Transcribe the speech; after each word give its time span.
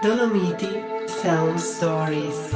Dolomiti 0.00 1.08
Sound 1.08 1.58
Stories. 1.58 2.54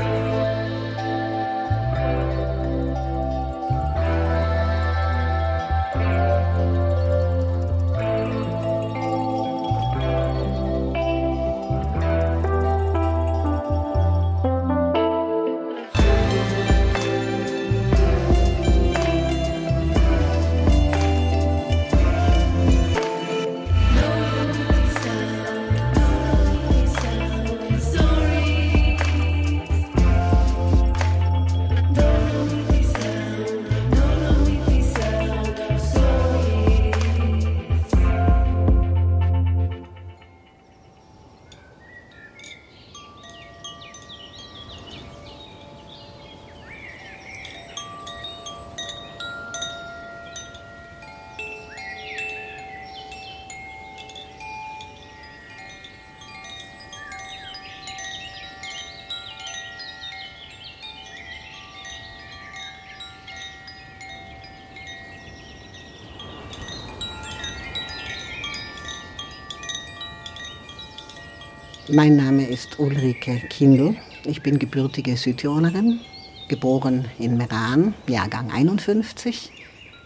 Mein 71.94 72.16
Name 72.16 72.46
ist 72.46 72.78
Ulrike 72.78 73.36
Kindl. 73.50 73.94
Ich 74.24 74.42
bin 74.42 74.58
gebürtige 74.58 75.14
Südtirolerin, 75.14 76.00
geboren 76.48 77.04
in 77.18 77.36
Meran, 77.36 77.92
Jahrgang 78.06 78.50
51, 78.50 79.52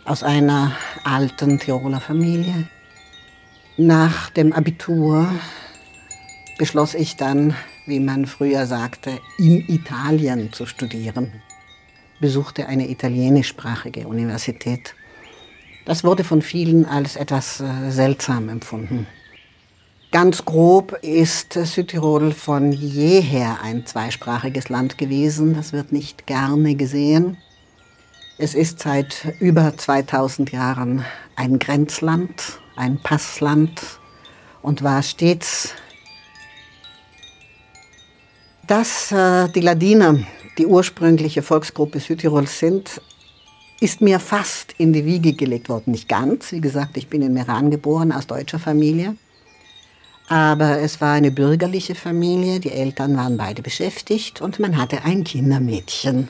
aus 0.05 0.25
einer 0.25 0.73
alten 1.05 1.61
Tiroler 1.61 2.01
Familie. 2.01 2.67
Nach 3.77 4.31
dem 4.31 4.53
Abitur 4.53 5.33
beschloss 6.59 6.95
ich 6.95 7.15
dann, 7.15 7.55
wie 7.87 8.01
man 8.01 8.27
früher 8.27 8.67
sagte, 8.67 9.21
in 9.39 9.69
Italien 9.69 10.53
zu 10.53 10.67
studieren. 10.67 11.41
Besuchte 12.19 12.67
eine 12.67 12.91
italienischsprachige 12.91 14.09
Universität. 14.09 14.97
Das 15.85 16.03
wurde 16.03 16.25
von 16.25 16.43
vielen 16.43 16.85
als 16.85 17.15
etwas 17.15 17.61
äh, 17.61 17.93
seltsam 17.93 18.49
empfunden. 18.49 19.07
Ganz 20.13 20.45
grob 20.45 20.99
ist 21.03 21.55
Südtirol 21.55 22.33
von 22.33 22.73
jeher 22.73 23.61
ein 23.63 23.87
zweisprachiges 23.87 24.69
Land 24.69 24.99
gewesen. 24.99 25.55
Das 25.55 25.73
wird 25.73 25.93
nicht 25.93 26.27
gerne 26.27 26.77
gesehen. 26.77 27.37
Es 28.39 28.55
ist 28.55 28.81
seit 28.81 29.35
über 29.41 29.77
2000 29.77 30.53
Jahren 30.53 31.05
ein 31.35 31.59
Grenzland, 31.59 32.61
ein 32.77 32.99
Passland 33.03 33.83
und 34.63 34.83
war 34.83 35.03
stets, 35.03 35.75
dass 38.67 39.11
äh, 39.13 39.49
die 39.49 39.61
Ladiner 39.61 40.19
die 40.59 40.67
ursprüngliche 40.67 41.43
Volksgruppe 41.43 42.01
Südtirols 42.01 42.59
sind, 42.59 43.01
ist 43.81 44.01
mir 44.01 44.21
fast 44.21 44.75
in 44.79 44.93
die 44.93 45.05
Wiege 45.05 45.35
gelegt 45.35 45.69
worden. 45.69 45.91
Nicht 45.91 46.09
ganz, 46.09 46.53
wie 46.53 46.61
gesagt, 46.61 46.97
ich 46.97 47.09
bin 47.09 47.23
in 47.23 47.35
Meran 47.35 47.71
geboren, 47.71 48.13
aus 48.13 48.27
deutscher 48.27 48.59
Familie. 48.59 49.17
Aber 50.29 50.81
es 50.81 51.01
war 51.01 51.13
eine 51.13 51.31
bürgerliche 51.31 51.95
Familie, 51.95 52.59
die 52.59 52.73
Eltern 52.73 53.17
waren 53.17 53.37
beide 53.37 53.63
beschäftigt 53.63 54.41
und 54.41 54.59
man 54.59 54.77
hatte 54.77 55.05
ein 55.05 55.23
Kindermädchen. 55.23 56.29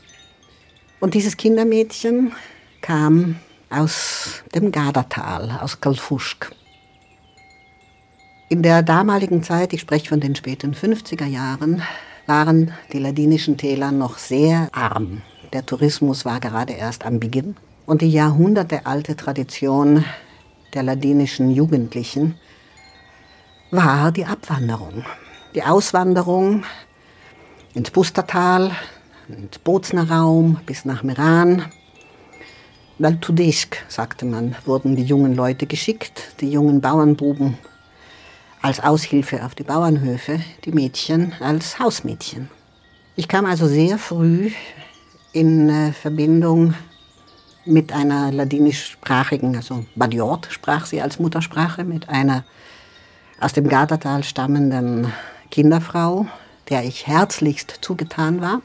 Und 1.01 1.15
dieses 1.15 1.37
Kindermädchen 1.37 2.33
kam 2.83 3.37
aus 3.71 4.43
dem 4.55 4.71
Gardatal, 4.71 5.59
aus 5.63 5.81
Kalfuschk. 5.81 6.53
In 8.49 8.63
der 8.63 8.83
damaligen 8.83 9.43
Zeit, 9.43 9.73
ich 9.73 9.81
spreche 9.81 10.09
von 10.09 10.21
den 10.21 10.37
späten 10.37 10.75
50er 10.75 11.27
Jahren, 11.27 11.83
waren 12.27 12.73
die 12.93 12.99
ladinischen 12.99 13.57
Täler 13.57 13.93
noch 13.93 14.19
sehr 14.19 14.69
arm. 14.73 15.23
Der 15.53 15.65
Tourismus 15.65 16.25
war 16.25 16.39
gerade 16.39 16.75
erst 16.75 17.05
am 17.05 17.19
Beginn. 17.19 17.57
Und 17.87 18.03
die 18.03 18.11
jahrhundertealte 18.11 19.17
Tradition 19.17 20.05
der 20.75 20.83
ladinischen 20.83 21.51
Jugendlichen 21.51 22.35
war 23.71 24.13
die 24.13 24.25
Abwanderung. 24.25 25.05
Die 25.55 25.63
Auswanderung 25.63 26.65
ins 27.75 27.91
Pustertal, 27.91 28.71
ins 29.29 29.59
Bozner 29.59 30.09
Raum 30.11 30.61
bis 30.67 30.85
nach 30.85 31.03
Meran. 31.03 31.65
Dal 32.99 33.19
Tudesk, 33.19 33.77
sagte 33.89 34.25
man, 34.25 34.57
wurden 34.65 34.97
die 34.97 35.05
jungen 35.05 35.35
Leute 35.35 35.67
geschickt, 35.67 36.35
die 36.41 36.51
jungen 36.51 36.81
Bauernbuben 36.81 37.59
als 38.63 38.81
Aushilfe 38.81 39.45
auf 39.45 39.55
die 39.55 39.65
Bauernhöfe, 39.65 40.41
die 40.65 40.73
Mädchen 40.73 41.35
als 41.41 41.79
Hausmädchen. 41.79 42.49
Ich 43.15 43.29
kam 43.29 43.45
also 43.47 43.67
sehr 43.67 43.99
früh 43.99 44.51
in 45.33 45.69
äh, 45.69 45.93
Verbindung 45.93 46.75
mit 47.67 47.93
einer 47.93 48.33
ladinischsprachigen, 48.33 49.57
also 49.57 49.85
Badiot 49.95 50.49
sprach 50.51 50.87
sie 50.87 51.03
als 51.03 51.19
Muttersprache, 51.19 51.85
mit 51.85 52.09
einer 52.09 52.45
aus 53.41 53.53
dem 53.53 53.69
Gardatal 53.69 54.25
stammenden 54.25 55.13
Kinderfrau, 55.51 56.27
der 56.69 56.85
ich 56.85 57.07
herzlichst 57.07 57.79
zugetan 57.81 58.41
war 58.41 58.63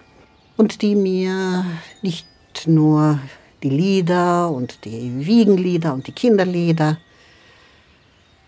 und 0.58 0.82
die 0.82 0.96
mir 0.96 1.66
nicht 2.02 2.28
nur 2.66 3.20
die 3.64 3.70
Lieder 3.70 4.50
und 4.50 4.86
die 4.86 5.26
Wiegenlieder 5.26 5.94
und 5.94 6.08
die 6.08 6.12
Kinderlieder 6.12 6.98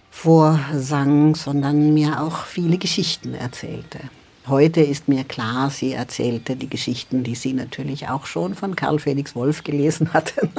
vorsang, 0.10 1.36
sondern 1.36 1.94
mir 1.94 2.22
auch 2.22 2.46
viele 2.46 2.78
Geschichten 2.78 3.34
erzählte. 3.34 4.00
Heute 4.48 4.82
ist 4.82 5.08
mir 5.08 5.24
klar, 5.24 5.70
sie 5.70 5.94
erzählte 5.94 6.56
die 6.56 6.70
Geschichten, 6.70 7.24
die 7.24 7.36
sie 7.36 7.54
natürlich 7.54 8.10
auch 8.10 8.26
schon 8.26 8.56
von 8.56 8.76
Karl 8.76 9.00
Felix 9.00 9.36
Wolf 9.36 9.64
gelesen 9.64 10.14
hatte. 10.14 10.50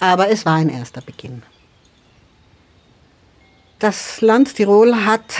Aber 0.00 0.30
es 0.30 0.46
war 0.46 0.54
ein 0.54 0.68
erster 0.68 1.00
Beginn. 1.00 1.42
Das 3.78 4.22
Land 4.22 4.54
Tirol 4.54 5.04
hat 5.04 5.34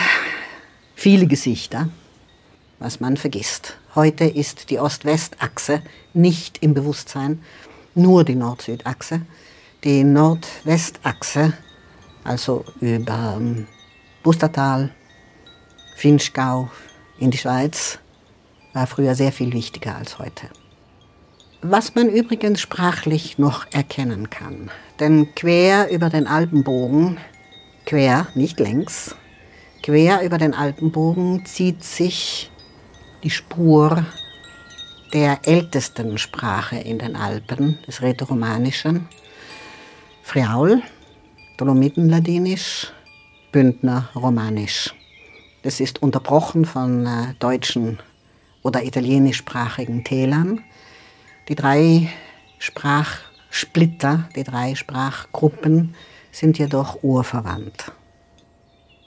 viele 0.93 1.25
Gesichter, 1.25 1.89
was 2.77 2.99
man 2.99 3.17
vergisst. 3.17 3.79
Heute 3.95 4.25
ist 4.25 4.69
die 4.69 4.77
Ost-West-Achse 4.77 5.81
nicht 6.13 6.59
im 6.61 6.75
Bewusstsein, 6.75 7.41
nur 7.95 8.23
die 8.23 8.35
Nord-Süd-Achse. 8.35 9.21
Die 9.83 10.03
Nord-West-Achse, 10.03 11.53
also 12.23 12.63
über 12.79 13.41
Bustertal, 14.21 14.83
ähm, 14.83 14.89
Finchgau 15.95 16.69
in 17.17 17.31
die 17.31 17.39
Schweiz, 17.39 17.97
war 18.71 18.85
früher 18.85 19.15
sehr 19.15 19.31
viel 19.31 19.51
wichtiger 19.51 19.95
als 19.95 20.19
heute. 20.19 20.47
Was 21.63 21.95
man 21.95 22.07
übrigens 22.07 22.61
sprachlich 22.61 23.39
noch 23.39 23.65
erkennen 23.71 24.29
kann, 24.29 24.69
denn 24.99 25.33
quer 25.33 25.89
über 25.89 26.11
den 26.11 26.27
Alpenbogen 26.27 27.17
Quer, 27.87 28.27
nicht 28.35 28.59
längs, 28.59 29.15
quer 29.81 30.21
über 30.21 30.37
den 30.37 30.53
Alpenbogen 30.53 31.45
zieht 31.45 31.85
sich 31.85 32.51
die 33.23 33.29
Spur 33.29 34.05
der 35.13 35.39
ältesten 35.43 36.17
Sprache 36.17 36.75
in 36.75 36.99
den 36.99 37.15
Alpen, 37.15 37.79
des 37.87 38.01
Rätoromanischen. 38.01 39.07
Friaul, 40.21 40.81
Dolomitenladinisch, 41.55 42.91
Bündner 43.53 44.09
Romanisch. 44.13 44.93
Das 45.63 45.79
ist 45.79 46.01
unterbrochen 46.01 46.65
von 46.65 47.05
äh, 47.05 47.35
deutschen 47.39 47.99
oder 48.63 48.83
italienischsprachigen 48.83 50.03
Tälern. 50.03 50.61
Die 51.47 51.55
drei 51.55 52.09
Sprachsplitter, 52.59 54.27
die 54.35 54.43
drei 54.43 54.75
Sprachgruppen 54.75 55.95
sind 56.37 56.59
jedoch 56.59 57.01
urverwandt. 57.01 57.91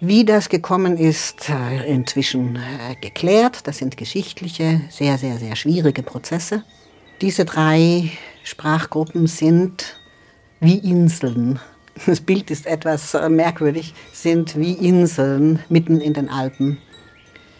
Wie 0.01 0.25
das 0.25 0.49
gekommen 0.49 0.97
ist, 0.97 1.49
äh, 1.49 1.87
inzwischen 1.87 2.57
äh, 2.57 2.97
geklärt. 3.01 3.69
Das 3.69 3.79
sind 3.79 3.97
geschichtliche, 3.97 4.81
sehr, 4.91 5.17
sehr, 5.17 5.39
sehr 5.39 5.55
schwierige 5.55 6.03
Prozesse. 6.03 6.65
Diese 7.21 7.45
drei 7.45 8.11
Sprachgruppen 8.43 9.29
sind 9.29 10.01
wie 10.59 10.79
Inseln. 10.79 11.61
Das 12.07 12.21
Bild 12.21 12.51
ist 12.51 12.67
etwas 12.67 13.15
äh, 13.15 13.29
merkwürdig, 13.29 13.95
sind 14.13 14.59
wie 14.59 14.73
Inseln 14.73 15.61
mitten 15.69 16.01
in 16.01 16.15
den 16.15 16.31
Alpen, 16.31 16.79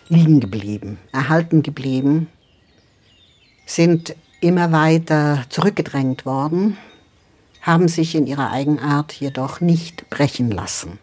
liegen 0.09 0.41
geblieben, 0.41 0.99
erhalten 1.13 1.63
geblieben, 1.63 2.29
sind 3.67 4.17
immer 4.41 4.73
weiter 4.73 5.45
zurückgedrängt 5.49 6.25
worden, 6.25 6.77
haben 7.61 7.89
sich 7.89 8.15
in 8.15 8.27
ihrer 8.27 8.51
Eigenart 8.51 9.13
jedoch 9.13 9.61
nicht 9.61 10.09
brechen 10.11 10.51
lassen. 10.51 10.99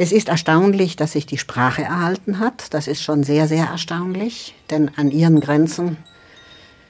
Es 0.00 0.12
ist 0.12 0.28
erstaunlich, 0.28 0.94
dass 0.94 1.12
sich 1.12 1.26
die 1.26 1.38
Sprache 1.38 1.82
erhalten 1.82 2.38
hat. 2.38 2.72
Das 2.72 2.86
ist 2.86 3.02
schon 3.02 3.24
sehr, 3.24 3.48
sehr 3.48 3.66
erstaunlich, 3.66 4.54
denn 4.70 4.92
an 4.96 5.10
ihren 5.10 5.40
Grenzen 5.40 5.96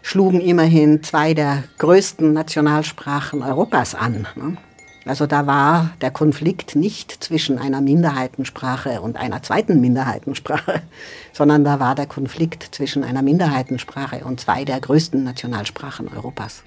schlugen 0.02 0.40
immerhin 0.40 1.02
zwei 1.02 1.32
der 1.32 1.64
größten 1.78 2.32
Nationalsprachen 2.32 3.42
Europas 3.42 3.94
an. 3.94 4.26
Ne? 4.36 4.58
Also 5.06 5.26
da 5.26 5.46
war 5.46 5.92
der 6.02 6.10
Konflikt 6.10 6.76
nicht 6.76 7.24
zwischen 7.24 7.58
einer 7.58 7.80
Minderheitensprache 7.80 9.00
und 9.00 9.16
einer 9.16 9.42
zweiten 9.42 9.80
Minderheitensprache, 9.80 10.82
sondern 11.32 11.64
da 11.64 11.80
war 11.80 11.94
der 11.94 12.06
Konflikt 12.06 12.74
zwischen 12.74 13.04
einer 13.04 13.22
Minderheitensprache 13.22 14.22
und 14.24 14.38
zwei 14.38 14.66
der 14.66 14.80
größten 14.80 15.24
Nationalsprachen 15.24 16.08
Europas. 16.08 16.62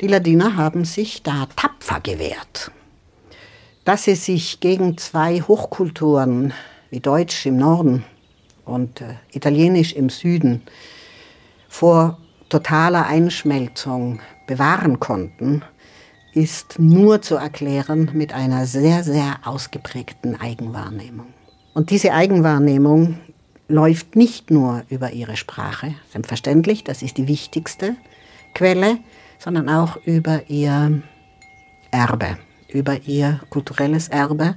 Die 0.00 0.06
Ladiner 0.06 0.56
haben 0.56 0.84
sich 0.84 1.22
da 1.22 1.46
tapfer 1.56 2.00
gewehrt 2.00 2.70
dass 3.88 4.04
sie 4.04 4.16
sich 4.16 4.60
gegen 4.60 4.98
zwei 4.98 5.40
Hochkulturen 5.40 6.52
wie 6.90 7.00
Deutsch 7.00 7.46
im 7.46 7.56
Norden 7.56 8.04
und 8.66 9.00
äh, 9.00 9.14
Italienisch 9.32 9.94
im 9.94 10.10
Süden 10.10 10.60
vor 11.70 12.18
totaler 12.50 13.06
Einschmelzung 13.06 14.20
bewahren 14.46 15.00
konnten, 15.00 15.62
ist 16.34 16.78
nur 16.78 17.22
zu 17.22 17.36
erklären 17.36 18.10
mit 18.12 18.34
einer 18.34 18.66
sehr, 18.66 19.04
sehr 19.04 19.36
ausgeprägten 19.46 20.38
Eigenwahrnehmung. 20.38 21.28
Und 21.72 21.88
diese 21.88 22.12
Eigenwahrnehmung 22.12 23.18
läuft 23.68 24.16
nicht 24.16 24.50
nur 24.50 24.82
über 24.90 25.12
ihre 25.12 25.38
Sprache, 25.38 25.94
selbstverständlich, 26.12 26.84
das 26.84 27.00
ist 27.00 27.16
die 27.16 27.26
wichtigste 27.26 27.96
Quelle, 28.54 28.98
sondern 29.38 29.68
auch 29.68 29.96
über 30.04 30.42
ihr 30.48 31.02
Erbe 31.90 32.38
über 32.68 33.00
ihr 33.02 33.40
kulturelles 33.50 34.08
Erbe, 34.08 34.54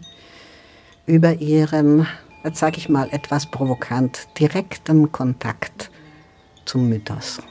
über 1.06 1.34
ihren, 1.34 2.08
jetzt 2.44 2.60
sage 2.60 2.78
ich 2.78 2.90
mal 2.90 3.10
etwas 3.12 3.50
provokant, 3.50 4.28
direkten 4.38 5.12
Kontakt 5.12 5.90
zum 6.66 6.90
Mythos. 6.90 7.42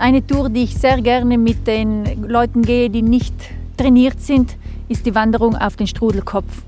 Eine 0.00 0.26
Tour, 0.26 0.48
die 0.48 0.62
ich 0.62 0.78
sehr 0.78 1.02
gerne 1.02 1.36
mit 1.36 1.66
den 1.66 2.22
Leuten 2.26 2.62
gehe, 2.62 2.88
die 2.88 3.02
nicht 3.02 3.34
trainiert 3.76 4.18
sind, 4.18 4.56
ist 4.88 5.04
die 5.04 5.14
Wanderung 5.14 5.54
auf 5.54 5.76
den 5.76 5.86
Strudelkopf. 5.86 6.62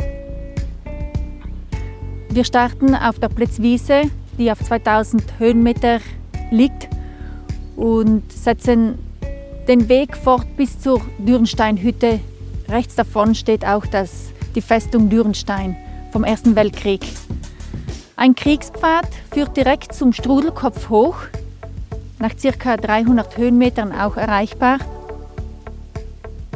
Wir 2.29 2.45
starten 2.45 2.95
auf 2.95 3.19
der 3.19 3.31
Plätzwiese, 3.31 4.03
die 4.37 4.53
auf 4.53 4.63
2000 4.63 5.25
Höhenmeter 5.39 6.01
liegt 6.51 6.91
und 7.75 8.31
setzen 8.31 8.99
den 9.67 9.89
Weg 9.89 10.15
fort 10.15 10.47
bis 10.59 10.79
zur 10.79 11.01
Dürnsteinhütte. 11.17 12.21
Rechts 12.69 12.97
davon 12.97 13.35
steht 13.35 13.65
auch 13.65 13.87
das, 13.87 14.27
die 14.55 14.61
Festung 14.61 15.09
Dürnstein 15.09 15.75
vom 16.13 16.25
Ersten 16.25 16.55
Weltkrieg. 16.55 17.01
Ein 18.15 18.35
Kriegspfad 18.35 19.09
führt 19.33 19.57
direkt 19.57 19.95
zum 19.95 20.13
Strudelkopf 20.13 20.91
hoch 20.91 21.17
nach 22.23 22.37
ca. 22.37 22.77
300 22.77 23.37
Höhenmetern 23.37 23.91
auch 23.93 24.17
erreichbar. 24.17 24.79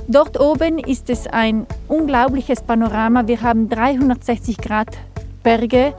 Dort 0.06 0.38
oben 0.38 0.78
ist 0.78 1.10
es 1.10 1.26
ein 1.26 1.66
unglaubliches 1.88 2.62
Panorama. 2.62 3.26
Wir 3.26 3.42
haben 3.42 3.68
360 3.68 4.58
Grad 4.58 4.96
Berge. 5.42 5.92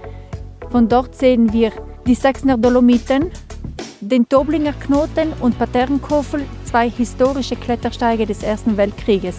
Von 0.70 0.88
dort 0.88 1.16
sehen 1.16 1.52
wir 1.52 1.74
die 2.06 2.16
Sachsener 2.16 2.58
Dolomiten, 2.58 3.30
den 4.00 4.30
Toblinger 4.30 4.72
Knoten 4.72 5.34
und 5.42 5.60
Paternkofel, 5.60 6.46
zwei 6.64 6.90
historische 6.90 7.58
Klettersteige 7.58 8.26
des 8.26 8.44
Ersten 8.44 8.78
Weltkrieges. 8.78 9.36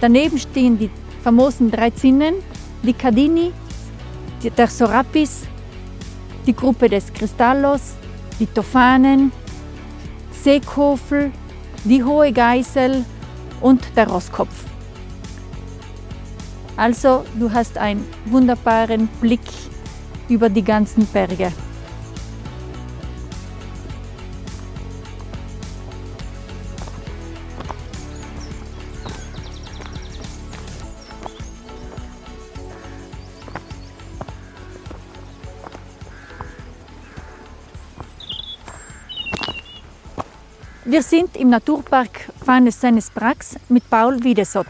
Daneben 0.00 0.38
stehen 0.38 0.78
die 0.78 0.88
famosen 1.22 1.70
drei 1.70 1.90
Zinnen, 1.90 2.36
die 2.82 2.94
Cadini, 2.94 3.52
der 4.56 4.68
Sorapis, 4.68 5.42
die 6.46 6.56
Gruppe 6.56 6.88
des 6.88 7.12
Cristallos, 7.12 7.96
die 8.40 8.46
Tofanen, 8.46 9.30
Seekofel, 10.32 11.30
die 11.84 12.02
Hohe 12.02 12.32
Geißel 12.32 13.04
und 13.60 13.84
der 13.94 14.08
Rosskopf. 14.08 14.64
Also 16.76 17.24
du 17.38 17.52
hast 17.52 17.76
einen 17.76 18.06
wunderbaren 18.24 19.06
Blick 19.20 19.40
über 20.28 20.48
die 20.48 20.64
ganzen 20.64 21.06
Berge. 21.06 21.52
Wir 40.90 41.04
sind 41.04 41.36
im 41.36 41.50
Naturpark 41.50 42.32
Fanes 42.44 42.80
Seines 42.80 43.10
Brax 43.10 43.54
mit 43.68 43.88
Paul 43.88 44.24
Wiedesott. 44.24 44.66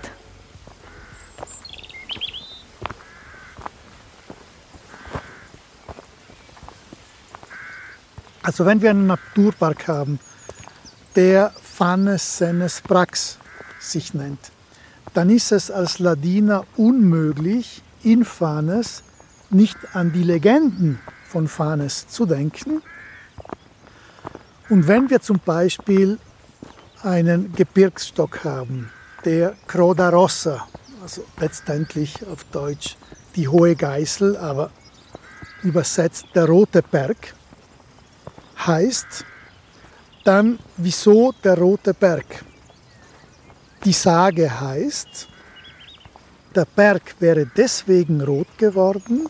Also 8.42 8.66
wenn 8.66 8.82
wir 8.82 8.90
einen 8.90 9.06
Naturpark 9.06 9.88
haben, 9.88 10.20
der 11.16 11.54
Fanes 11.62 12.36
Senes 12.36 12.82
Brax 12.82 13.38
sich 13.78 14.12
nennt, 14.12 14.52
dann 15.14 15.30
ist 15.30 15.52
es 15.52 15.70
als 15.70 16.00
Ladiner 16.00 16.66
unmöglich, 16.76 17.80
in 18.02 18.26
Fanes 18.26 19.04
nicht 19.48 19.78
an 19.94 20.12
die 20.12 20.24
Legenden 20.24 20.98
von 21.30 21.48
Fanes 21.48 22.08
zu 22.08 22.26
denken, 22.26 22.82
und 24.70 24.86
wenn 24.86 25.10
wir 25.10 25.20
zum 25.20 25.40
Beispiel 25.40 26.18
einen 27.02 27.52
Gebirgsstock 27.54 28.44
haben, 28.44 28.90
der 29.24 29.54
Croda 29.66 30.10
Rossa, 30.10 30.66
also 31.02 31.24
letztendlich 31.38 32.24
auf 32.26 32.44
Deutsch 32.44 32.96
die 33.34 33.48
hohe 33.48 33.74
Geißel, 33.74 34.36
aber 34.36 34.70
übersetzt 35.62 36.26
der 36.34 36.46
rote 36.46 36.82
Berg, 36.82 37.34
heißt, 38.64 39.24
dann 40.24 40.58
wieso 40.76 41.32
der 41.42 41.58
rote 41.58 41.92
Berg? 41.92 42.44
Die 43.84 43.92
Sage 43.92 44.60
heißt, 44.60 45.28
der 46.54 46.64
Berg 46.64 47.16
wäre 47.18 47.44
deswegen 47.44 48.20
rot 48.20 48.56
geworden, 48.56 49.28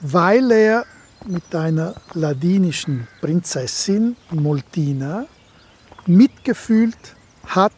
weil 0.00 0.50
er 0.50 0.84
mit 1.26 1.54
einer 1.54 1.94
ladinischen 2.14 3.06
Prinzessin, 3.20 4.16
Moltina, 4.30 5.26
mitgefühlt 6.06 7.16
hat, 7.46 7.72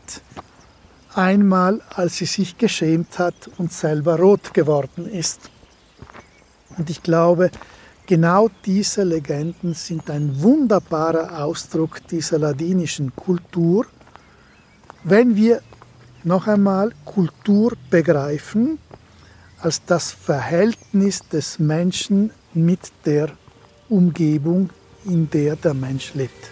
einmal 1.14 1.80
als 1.94 2.16
sie 2.16 2.26
sich 2.26 2.58
geschämt 2.58 3.18
hat 3.18 3.50
und 3.58 3.72
selber 3.72 4.18
rot 4.18 4.54
geworden 4.54 5.06
ist. 5.06 5.50
Und 6.76 6.90
ich 6.90 7.02
glaube, 7.02 7.50
genau 8.06 8.50
diese 8.64 9.04
Legenden 9.04 9.74
sind 9.74 10.10
ein 10.10 10.42
wunderbarer 10.42 11.44
Ausdruck 11.44 12.06
dieser 12.08 12.38
ladinischen 12.38 13.14
Kultur. 13.14 13.86
Wenn 15.04 15.36
wir 15.36 15.60
noch 16.24 16.46
einmal 16.46 16.92
Kultur 17.04 17.74
begreifen 17.90 18.78
als 19.60 19.84
das 19.84 20.12
Verhältnis 20.12 21.20
des 21.28 21.58
Menschen 21.58 22.32
mit 22.54 22.92
der 23.04 23.30
Umgebung, 23.88 24.70
in 25.04 25.28
der 25.28 25.56
der 25.56 25.74
Mensch 25.74 26.14
lebt. 26.14 26.50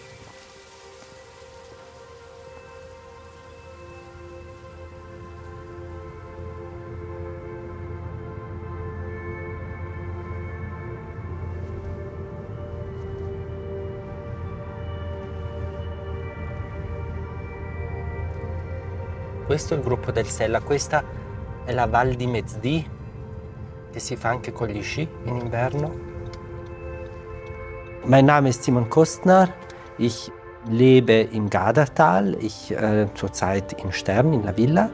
Questo 19.47 19.75
è 19.75 19.77
il 19.77 19.83
gruppo 19.83 20.11
del 20.13 20.27
Sella, 20.27 20.61
questa 20.63 21.05
è 21.65 21.73
la 21.73 21.87
Val 21.87 22.15
di 22.15 22.27
Mezdì, 22.27 22.89
che 23.93 24.01
si 24.01 24.17
fa 24.17 24.31
anche 24.31 24.53
con 24.53 24.69
gli 24.69 24.83
sci 24.83 25.07
in 25.25 25.37
inverno. 25.37 25.93
Mein 28.05 28.25
Name 28.25 28.49
ist 28.49 28.65
Simon 28.65 28.89
Kostner. 28.89 29.53
Ich 29.99 30.33
lebe 30.69 31.21
im 31.21 31.51
Gadertal, 31.51 32.37
ich 32.41 32.71
äh, 32.71 33.07
zurzeit 33.15 33.75
in 33.83 33.93
Stern, 33.93 34.33
in 34.33 34.45
La 34.45 34.57
Villa. 34.57 34.91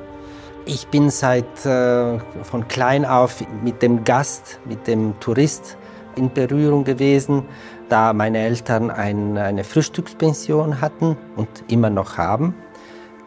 Ich 0.66 0.88
bin 0.88 1.10
seit 1.10 1.64
äh, 1.64 2.18
von 2.42 2.66
klein 2.68 3.04
auf 3.04 3.42
mit 3.62 3.80
dem 3.80 4.04
Gast, 4.04 4.60
mit 4.64 4.86
dem 4.86 5.18
Tourist 5.20 5.78
in 6.16 6.32
Berührung 6.32 6.84
gewesen, 6.84 7.44
da 7.88 8.12
meine 8.12 8.38
Eltern 8.38 8.90
ein, 8.90 9.38
eine 9.38 9.62
Frühstückspension 9.62 10.80
hatten 10.80 11.16
und 11.36 11.48
immer 11.68 11.88
noch 11.88 12.18
haben. 12.18 12.54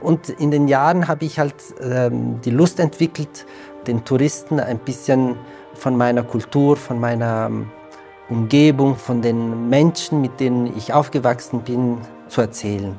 Und 0.01 0.29
in 0.29 0.51
den 0.51 0.67
Jahren 0.67 1.07
habe 1.07 1.25
ich 1.25 1.39
halt 1.39 1.55
ähm, 1.81 2.41
die 2.41 2.49
Lust 2.49 2.79
entwickelt, 2.79 3.45
den 3.87 4.03
Touristen 4.03 4.59
ein 4.59 4.79
bisschen 4.79 5.37
von 5.81 5.97
meiner 5.97 6.21
Kultur, 6.21 6.77
von 6.77 6.99
meiner 6.99 7.47
ähm, 7.47 7.71
Umgebung, 8.29 8.95
von 8.95 9.21
den 9.21 9.67
Menschen, 9.67 10.21
mit 10.21 10.39
denen 10.39 10.77
ich 10.77 10.93
aufgewachsen 10.93 11.61
bin, 11.61 11.97
zu 12.27 12.41
erzählen. 12.41 12.95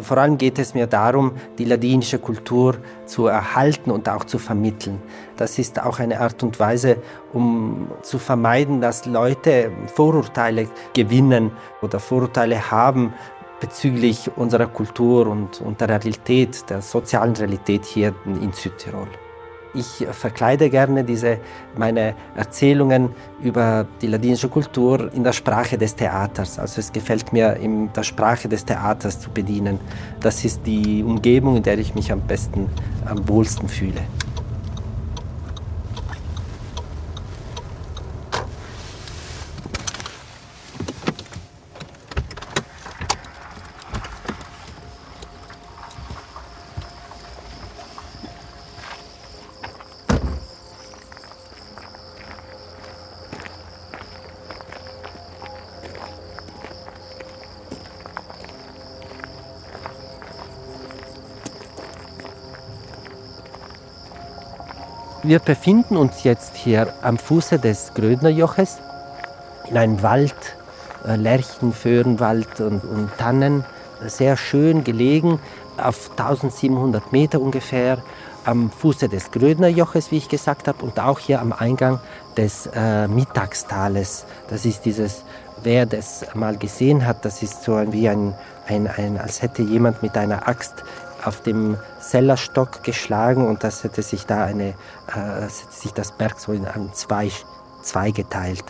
Vor 0.00 0.16
allem 0.16 0.38
geht 0.38 0.58
es 0.58 0.72
mir 0.72 0.86
darum, 0.86 1.32
die 1.58 1.66
ladinische 1.66 2.18
Kultur 2.18 2.76
zu 3.04 3.26
erhalten 3.26 3.90
und 3.90 4.08
auch 4.08 4.24
zu 4.24 4.38
vermitteln. 4.38 5.02
Das 5.36 5.58
ist 5.58 5.78
auch 5.82 5.98
eine 5.98 6.18
Art 6.18 6.42
und 6.42 6.58
Weise, 6.58 6.96
um 7.34 7.88
zu 8.00 8.18
vermeiden, 8.18 8.80
dass 8.80 9.04
Leute 9.04 9.70
Vorurteile 9.94 10.68
gewinnen 10.94 11.50
oder 11.82 12.00
Vorurteile 12.00 12.70
haben 12.70 13.12
bezüglich 13.60 14.30
unserer 14.36 14.66
Kultur 14.66 15.26
und, 15.26 15.60
und 15.60 15.78
der 15.82 15.90
Realität, 15.90 16.64
der 16.70 16.80
sozialen 16.80 17.36
Realität 17.36 17.84
hier 17.84 18.14
in 18.24 18.52
Südtirol. 18.54 19.08
Ich 19.74 20.06
verkleide 20.12 20.70
gerne 20.70 21.02
diese, 21.02 21.38
meine 21.76 22.14
Erzählungen 22.36 23.10
über 23.42 23.86
die 24.00 24.06
ladinische 24.06 24.48
Kultur 24.48 25.12
in 25.12 25.24
der 25.24 25.32
Sprache 25.32 25.76
des 25.76 25.96
Theaters. 25.96 26.58
Also 26.58 26.80
es 26.80 26.92
gefällt 26.92 27.32
mir, 27.32 27.56
in 27.56 27.92
der 27.92 28.04
Sprache 28.04 28.48
des 28.48 28.64
Theaters 28.64 29.20
zu 29.20 29.30
bedienen. 29.30 29.80
Das 30.20 30.44
ist 30.44 30.60
die 30.64 31.02
Umgebung, 31.02 31.56
in 31.56 31.62
der 31.62 31.78
ich 31.78 31.94
mich 31.94 32.12
am 32.12 32.20
besten, 32.20 32.68
am 33.04 33.28
wohlsten 33.28 33.68
fühle. 33.68 34.00
Wir 65.34 65.40
befinden 65.40 65.96
uns 65.96 66.22
jetzt 66.22 66.54
hier 66.54 66.94
am 67.02 67.18
Fuße 67.18 67.58
des 67.58 67.92
Grödnerjoches 67.94 68.78
in 69.68 69.76
einem 69.76 70.00
Wald, 70.00 70.32
äh, 71.04 71.16
Lärchen, 71.16 71.72
Föhrenwald 71.72 72.60
und, 72.60 72.84
und 72.84 73.10
Tannen, 73.18 73.64
sehr 74.06 74.36
schön 74.36 74.84
gelegen, 74.84 75.40
auf 75.76 76.10
1700 76.10 77.10
Meter 77.10 77.40
ungefähr, 77.40 77.98
am 78.44 78.70
Fuße 78.70 79.08
des 79.08 79.32
Grödnerjoches, 79.32 80.12
wie 80.12 80.18
ich 80.18 80.28
gesagt 80.28 80.68
habe, 80.68 80.84
und 80.84 81.00
auch 81.00 81.18
hier 81.18 81.40
am 81.40 81.52
Eingang 81.52 81.98
des 82.36 82.68
äh, 82.72 83.08
Mittagstales. 83.08 84.26
Das 84.50 84.64
ist 84.64 84.84
dieses, 84.84 85.24
wer 85.64 85.84
das 85.84 86.26
mal 86.34 86.56
gesehen 86.56 87.04
hat, 87.04 87.24
das 87.24 87.42
ist 87.42 87.64
so 87.64 87.92
wie 87.92 88.08
ein, 88.08 88.34
ein, 88.68 88.86
ein 88.86 89.18
als 89.18 89.42
hätte 89.42 89.62
jemand 89.62 90.00
mit 90.00 90.16
einer 90.16 90.46
Axt 90.46 90.84
auf 91.24 91.42
dem 91.42 91.76
Sellerstock 92.00 92.82
geschlagen 92.82 93.46
und 93.46 93.64
das 93.64 93.84
hätte 93.84 94.02
sich 94.02 94.26
da 94.26 94.44
eine, 94.44 94.74
äh, 95.08 95.48
sich 95.70 95.92
das 95.92 96.12
Berg 96.12 96.38
so 96.38 96.52
in 96.52 96.66
zwei, 96.92 97.30
zwei 97.82 98.10
geteilt. 98.10 98.64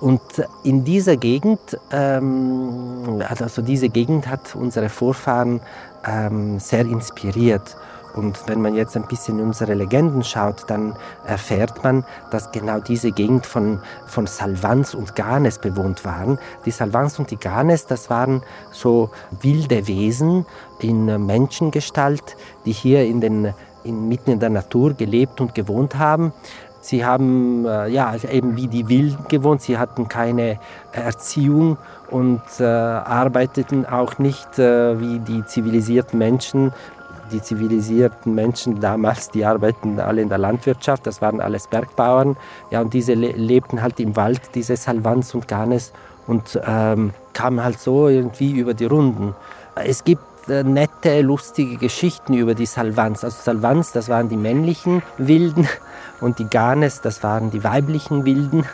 Und 0.00 0.20
in 0.64 0.84
dieser 0.84 1.16
Gegend, 1.16 1.78
ähm, 1.90 3.22
also 3.28 3.62
diese 3.62 3.88
Gegend 3.88 4.28
hat 4.28 4.54
unsere 4.54 4.88
Vorfahren 4.88 5.60
ähm, 6.06 6.58
sehr 6.58 6.82
inspiriert. 6.82 7.76
Und 8.14 8.46
wenn 8.46 8.62
man 8.62 8.74
jetzt 8.74 8.96
ein 8.96 9.06
bisschen 9.06 9.40
unsere 9.40 9.74
Legenden 9.74 10.22
schaut, 10.22 10.64
dann 10.68 10.96
erfährt 11.26 11.82
man, 11.82 12.04
dass 12.30 12.52
genau 12.52 12.78
diese 12.78 13.10
Gegend 13.12 13.44
von, 13.44 13.80
von 14.06 14.26
Salvans 14.26 14.94
und 14.94 15.16
Ganes 15.16 15.58
bewohnt 15.58 16.04
waren. 16.04 16.38
Die 16.64 16.70
Salvans 16.70 17.18
und 17.18 17.30
die 17.30 17.36
Ganes, 17.36 17.86
das 17.86 18.10
waren 18.10 18.42
so 18.70 19.10
wilde 19.42 19.86
Wesen 19.88 20.46
in 20.80 21.26
Menschengestalt, 21.26 22.36
die 22.64 22.72
hier 22.72 23.04
in 23.04 23.20
den, 23.20 23.52
in, 23.82 24.08
mitten 24.08 24.30
in 24.30 24.40
der 24.40 24.50
Natur 24.50 24.94
gelebt 24.94 25.40
und 25.40 25.54
gewohnt 25.54 25.96
haben. 25.98 26.32
Sie 26.84 27.02
haben 27.02 27.64
äh, 27.64 27.88
ja, 27.88 28.08
also 28.08 28.28
eben 28.28 28.56
wie 28.56 28.68
die 28.68 28.88
Wilden 28.90 29.26
gewohnt, 29.28 29.62
sie 29.62 29.78
hatten 29.78 30.06
keine 30.06 30.58
Erziehung 30.92 31.78
und 32.10 32.42
äh, 32.60 32.64
arbeiteten 32.64 33.86
auch 33.86 34.18
nicht 34.18 34.58
äh, 34.58 35.00
wie 35.00 35.18
die 35.20 35.46
zivilisierten 35.46 36.18
Menschen 36.18 36.74
die 37.32 37.42
zivilisierten 37.42 38.34
Menschen 38.34 38.80
damals, 38.80 39.30
die 39.30 39.44
arbeiten 39.44 40.00
alle 40.00 40.22
in 40.22 40.28
der 40.28 40.38
Landwirtschaft, 40.38 41.06
das 41.06 41.20
waren 41.22 41.40
alles 41.40 41.66
Bergbauern. 41.66 42.36
Ja, 42.70 42.80
und 42.80 42.94
diese 42.94 43.14
le 43.14 43.32
lebten 43.32 43.82
halt 43.82 44.00
im 44.00 44.16
Wald, 44.16 44.40
diese 44.54 44.76
Salvans 44.76 45.34
und 45.34 45.48
Ganes, 45.48 45.92
und 46.26 46.60
ähm, 46.66 47.12
kamen 47.32 47.62
halt 47.62 47.78
so 47.78 48.08
irgendwie 48.08 48.52
über 48.52 48.74
die 48.74 48.86
Runden. 48.86 49.34
Es 49.74 50.04
gibt 50.04 50.48
äh, 50.48 50.62
nette, 50.62 51.20
lustige 51.20 51.76
Geschichten 51.76 52.34
über 52.34 52.54
die 52.54 52.66
Salvans. 52.66 53.24
Also 53.24 53.36
Salvans, 53.42 53.92
das 53.92 54.08
waren 54.08 54.28
die 54.28 54.36
männlichen 54.36 55.02
Wilden 55.18 55.68
und 56.20 56.38
die 56.38 56.46
Ganes, 56.46 57.00
das 57.00 57.22
waren 57.22 57.50
die 57.50 57.64
weiblichen 57.64 58.24
Wilden. 58.24 58.64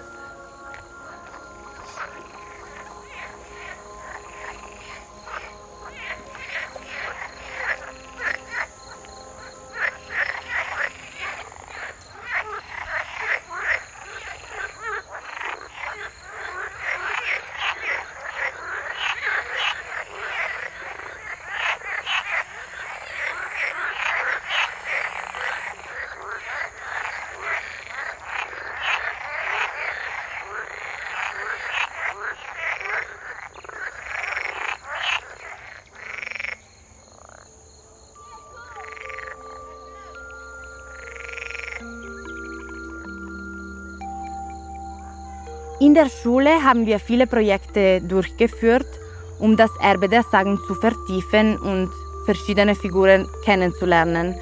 In 45.81 45.95
der 45.95 46.11
Schule 46.11 46.63
haben 46.63 46.85
wir 46.85 47.01
viele 47.01 47.27
Projekte 47.27 48.03
durchgeführt, 48.03 48.87
um 49.39 49.57
das 49.57 49.71
Erbe 49.81 50.11
der 50.11 50.23
Sagen 50.25 50.59
zu 50.67 50.75
vertiefen 50.75 51.57
und 51.57 51.89
verschiedene 52.27 52.75
Figuren 52.75 53.27
kennenzulernen, 53.47 54.35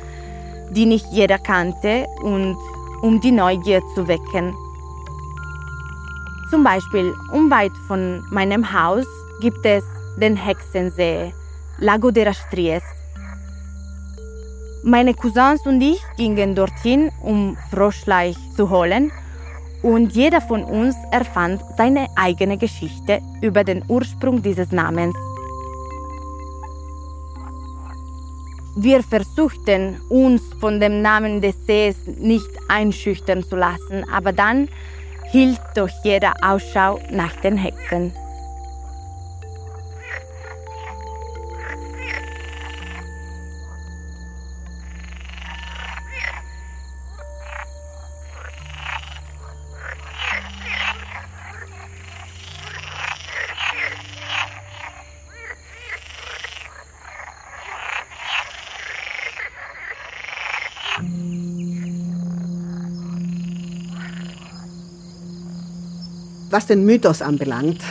die 0.72 0.84
nicht 0.84 1.06
jeder 1.12 1.38
kannte 1.38 2.06
und 2.22 2.56
um 3.02 3.20
die 3.20 3.30
Neugier 3.30 3.80
zu 3.94 4.08
wecken. 4.08 4.52
Zum 6.50 6.64
Beispiel 6.64 7.14
unweit 7.32 7.76
von 7.86 8.26
meinem 8.32 8.72
Haus 8.72 9.06
gibt 9.40 9.64
es 9.64 9.84
den 10.20 10.34
Hexensee, 10.34 11.32
Lago 11.78 12.10
de 12.10 12.24
Rastries. 12.24 12.82
Meine 14.82 15.14
Cousins 15.14 15.64
und 15.66 15.80
ich 15.82 16.02
gingen 16.16 16.56
dorthin, 16.56 17.12
um 17.22 17.56
Froschleich 17.70 18.36
zu 18.56 18.70
holen 18.70 19.12
und 19.82 20.12
jeder 20.12 20.40
von 20.40 20.64
uns 20.64 20.96
erfand 21.10 21.62
seine 21.76 22.06
eigene 22.16 22.56
Geschichte 22.56 23.20
über 23.40 23.64
den 23.64 23.84
Ursprung 23.88 24.42
dieses 24.42 24.72
Namens. 24.72 25.14
Wir 28.76 29.02
versuchten 29.02 30.00
uns 30.08 30.42
von 30.60 30.78
dem 30.78 31.02
Namen 31.02 31.40
des 31.40 31.56
Sees 31.66 31.96
nicht 32.06 32.48
einschüchtern 32.68 33.42
zu 33.42 33.56
lassen, 33.56 34.04
aber 34.12 34.32
dann 34.32 34.68
hielt 35.30 35.60
doch 35.74 35.90
jeder 36.04 36.32
Ausschau 36.42 37.00
nach 37.10 37.34
den 37.40 37.56
Hexen. 37.56 38.12
Was 66.50 66.66
den 66.66 66.86
Mythos 66.86 67.20
anbelangt, 67.20 67.82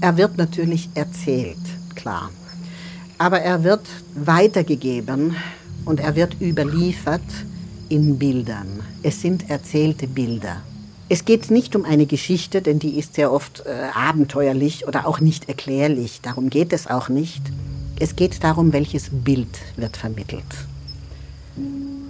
er 0.00 0.16
wird 0.16 0.36
natürlich 0.38 0.88
erzählt, 0.94 1.58
klar. 1.96 2.30
Aber 3.18 3.40
er 3.40 3.64
wird 3.64 3.86
weitergegeben 4.14 5.34
und 5.84 5.98
er 5.98 6.14
wird 6.14 6.40
überliefert 6.40 7.22
in 7.88 8.16
Bildern. 8.16 8.80
Es 9.02 9.20
sind 9.20 9.50
erzählte 9.50 10.06
Bilder. 10.06 10.62
Es 11.08 11.24
geht 11.24 11.50
nicht 11.50 11.74
um 11.74 11.84
eine 11.84 12.06
Geschichte, 12.06 12.62
denn 12.62 12.78
die 12.78 12.96
ist 12.98 13.14
sehr 13.14 13.32
oft 13.32 13.64
äh, 13.66 13.70
abenteuerlich 13.92 14.86
oder 14.86 15.06
auch 15.06 15.20
nicht 15.20 15.48
erklärlich. 15.48 16.20
Darum 16.22 16.50
geht 16.50 16.72
es 16.72 16.86
auch 16.86 17.08
nicht. 17.08 17.42
Es 17.98 18.14
geht 18.14 18.42
darum, 18.44 18.72
welches 18.72 19.10
Bild 19.10 19.58
wird 19.76 19.96
vermittelt. 19.96 20.44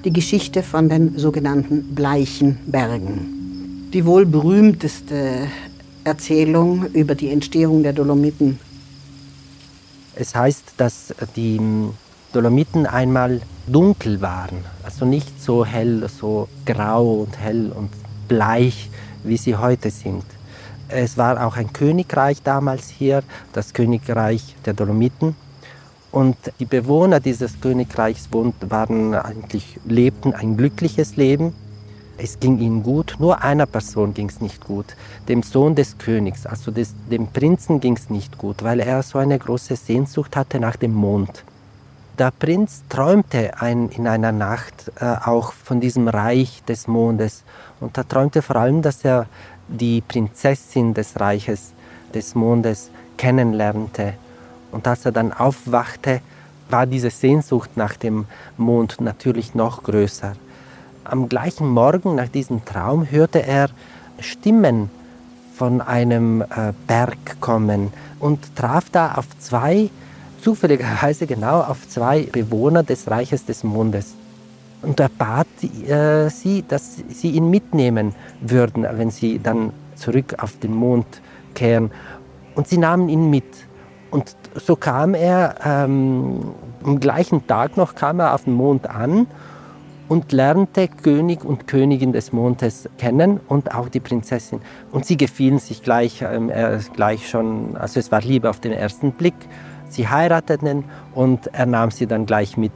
Die 0.04 0.12
Geschichte 0.12 0.62
von 0.62 0.88
den 0.88 1.18
sogenannten 1.18 1.94
Bleichen 1.94 2.58
Bergen. 2.66 3.43
Die 3.94 4.04
wohl 4.04 4.26
berühmteste 4.26 5.46
Erzählung 6.02 6.86
über 6.94 7.14
die 7.14 7.30
Entstehung 7.30 7.84
der 7.84 7.92
Dolomiten. 7.92 8.58
Es 10.16 10.34
heißt, 10.34 10.74
dass 10.76 11.14
die 11.36 11.60
Dolomiten 12.32 12.86
einmal 12.86 13.40
dunkel 13.68 14.20
waren, 14.20 14.64
also 14.82 15.04
nicht 15.04 15.40
so 15.40 15.64
hell, 15.64 16.08
so 16.08 16.48
grau 16.66 17.20
und 17.20 17.38
hell 17.38 17.70
und 17.70 17.90
bleich, 18.26 18.90
wie 19.22 19.36
sie 19.36 19.54
heute 19.54 19.92
sind. 19.92 20.24
Es 20.88 21.16
war 21.16 21.46
auch 21.46 21.56
ein 21.56 21.72
Königreich 21.72 22.42
damals 22.42 22.88
hier, 22.88 23.22
das 23.52 23.74
Königreich 23.74 24.56
der 24.66 24.74
Dolomiten. 24.74 25.36
Und 26.10 26.36
die 26.58 26.64
Bewohner 26.64 27.20
dieses 27.20 27.60
Königreichs 27.60 28.28
waren 28.32 29.14
eigentlich, 29.14 29.78
lebten 29.84 30.34
ein 30.34 30.56
glückliches 30.56 31.14
Leben. 31.14 31.54
Es 32.16 32.38
ging 32.38 32.58
ihnen 32.58 32.82
gut, 32.82 33.16
nur 33.18 33.42
einer 33.42 33.66
Person 33.66 34.14
ging 34.14 34.28
es 34.28 34.40
nicht 34.40 34.64
gut, 34.64 34.96
dem 35.28 35.42
Sohn 35.42 35.74
des 35.74 35.98
Königs, 35.98 36.46
also 36.46 36.70
des, 36.70 36.94
dem 37.10 37.26
Prinzen 37.26 37.80
ging 37.80 37.96
es 37.96 38.08
nicht 38.08 38.38
gut, 38.38 38.62
weil 38.62 38.80
er 38.80 39.02
so 39.02 39.18
eine 39.18 39.38
große 39.38 39.74
Sehnsucht 39.74 40.36
hatte 40.36 40.60
nach 40.60 40.76
dem 40.76 40.94
Mond. 40.94 41.44
Der 42.16 42.30
Prinz 42.30 42.84
träumte 42.88 43.60
ein, 43.60 43.88
in 43.88 44.06
einer 44.06 44.30
Nacht 44.30 44.92
äh, 45.00 45.16
auch 45.24 45.52
von 45.52 45.80
diesem 45.80 46.06
Reich 46.06 46.62
des 46.62 46.86
Mondes 46.86 47.42
und 47.80 47.98
er 47.98 48.06
träumte 48.06 48.40
vor 48.40 48.56
allem, 48.56 48.82
dass 48.82 49.04
er 49.04 49.26
die 49.66 50.00
Prinzessin 50.00 50.94
des 50.94 51.18
Reiches 51.18 51.72
des 52.14 52.36
Mondes 52.36 52.90
kennenlernte. 53.16 54.14
Und 54.70 54.86
als 54.86 55.04
er 55.04 55.12
dann 55.12 55.32
aufwachte, 55.32 56.20
war 56.70 56.86
diese 56.86 57.10
Sehnsucht 57.10 57.70
nach 57.76 57.96
dem 57.96 58.26
Mond 58.56 59.00
natürlich 59.00 59.54
noch 59.56 59.82
größer. 59.82 60.34
Am 61.04 61.28
gleichen 61.28 61.68
Morgen 61.68 62.14
nach 62.14 62.28
diesem 62.28 62.64
Traum 62.64 63.10
hörte 63.10 63.46
er 63.46 63.68
Stimmen 64.20 64.88
von 65.54 65.82
einem 65.82 66.40
äh, 66.40 66.72
Berg 66.86 67.40
kommen 67.40 67.92
und 68.20 68.56
traf 68.56 68.86
da 68.90 69.14
auf 69.16 69.26
zwei 69.38 69.90
zufälligerweise 70.40 71.26
genau 71.26 71.60
auf 71.60 71.86
zwei 71.88 72.22
Bewohner 72.22 72.82
des 72.82 73.10
Reiches 73.10 73.44
des 73.44 73.64
Mondes. 73.64 74.14
Und 74.80 74.98
er 74.98 75.10
bat 75.10 75.46
äh, 75.62 76.30
sie, 76.30 76.64
dass 76.66 76.96
sie 77.08 77.32
ihn 77.32 77.50
mitnehmen 77.50 78.14
würden, 78.40 78.86
wenn 78.90 79.10
sie 79.10 79.38
dann 79.38 79.72
zurück 79.96 80.36
auf 80.38 80.58
den 80.58 80.72
Mond 80.72 81.06
kehren. 81.54 81.90
Und 82.54 82.66
sie 82.66 82.78
nahmen 82.78 83.10
ihn 83.10 83.28
mit. 83.28 83.44
Und 84.10 84.36
so 84.54 84.74
kam 84.74 85.14
er, 85.14 85.56
ähm, 85.64 86.54
am 86.82 86.98
gleichen 86.98 87.46
Tag 87.46 87.76
noch 87.76 87.94
kam 87.94 88.20
er 88.20 88.34
auf 88.34 88.44
den 88.44 88.54
Mond 88.54 88.88
an 88.88 89.26
und 90.14 90.30
lernte 90.30 90.86
König 90.86 91.44
und 91.44 91.66
Königin 91.66 92.12
des 92.12 92.32
Mondes 92.32 92.88
kennen 92.98 93.40
und 93.48 93.74
auch 93.74 93.88
die 93.88 93.98
Prinzessin. 93.98 94.60
Und 94.92 95.04
sie 95.06 95.16
gefielen 95.16 95.58
sich 95.58 95.82
gleich, 95.82 96.22
ähm, 96.22 96.52
gleich 96.92 97.28
schon, 97.28 97.76
also 97.76 97.98
es 97.98 98.12
war 98.12 98.20
Liebe 98.20 98.48
auf 98.48 98.60
den 98.60 98.70
ersten 98.70 99.10
Blick. 99.10 99.34
Sie 99.88 100.06
heirateten 100.06 100.84
und 101.16 101.48
er 101.52 101.66
nahm 101.66 101.90
sie 101.90 102.06
dann 102.06 102.26
gleich 102.26 102.56
mit. 102.56 102.70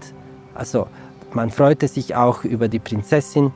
Also 0.52 0.88
man 1.32 1.50
freute 1.50 1.86
sich 1.86 2.16
auch 2.16 2.42
über 2.42 2.66
die 2.66 2.80
Prinzessin 2.80 3.52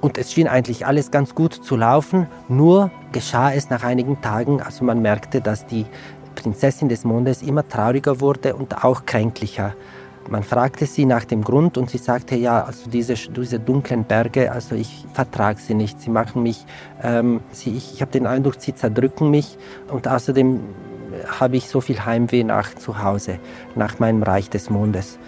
und 0.00 0.16
es 0.16 0.32
schien 0.32 0.48
eigentlich 0.48 0.86
alles 0.86 1.10
ganz 1.10 1.34
gut 1.34 1.52
zu 1.52 1.76
laufen. 1.76 2.28
Nur 2.48 2.90
geschah 3.12 3.52
es 3.52 3.68
nach 3.68 3.84
einigen 3.84 4.22
Tagen, 4.22 4.62
also 4.62 4.82
man 4.82 5.02
merkte, 5.02 5.42
dass 5.42 5.66
die 5.66 5.84
Prinzessin 6.36 6.88
des 6.88 7.04
Mondes 7.04 7.42
immer 7.42 7.68
trauriger 7.68 8.18
wurde 8.22 8.56
und 8.56 8.82
auch 8.82 9.04
kränklicher. 9.04 9.74
Man 10.28 10.42
fragte 10.42 10.86
sie 10.86 11.04
nach 11.04 11.24
dem 11.24 11.42
Grund 11.42 11.78
und 11.78 11.90
sie 11.90 11.98
sagte, 11.98 12.36
ja, 12.36 12.64
also 12.64 12.90
diese, 12.90 13.14
diese 13.14 13.60
dunklen 13.60 14.04
Berge, 14.04 14.50
also 14.50 14.74
ich 14.74 15.04
vertrage 15.12 15.60
sie 15.60 15.74
nicht. 15.74 16.00
Sie 16.00 16.10
machen 16.10 16.42
mich, 16.42 16.64
ähm, 17.02 17.40
sie, 17.52 17.76
ich, 17.76 17.94
ich 17.94 18.02
habe 18.02 18.10
den 18.10 18.26
Eindruck, 18.26 18.56
sie 18.58 18.74
zerdrücken 18.74 19.30
mich 19.30 19.56
und 19.88 20.08
außerdem 20.08 20.60
habe 21.40 21.56
ich 21.56 21.68
so 21.68 21.80
viel 21.80 22.04
Heimweh 22.04 22.44
nach 22.44 22.74
zu 22.74 23.02
Hause, 23.02 23.38
nach 23.74 23.98
meinem 23.98 24.22
Reich 24.22 24.50
des 24.50 24.70
Mondes. 24.70 25.18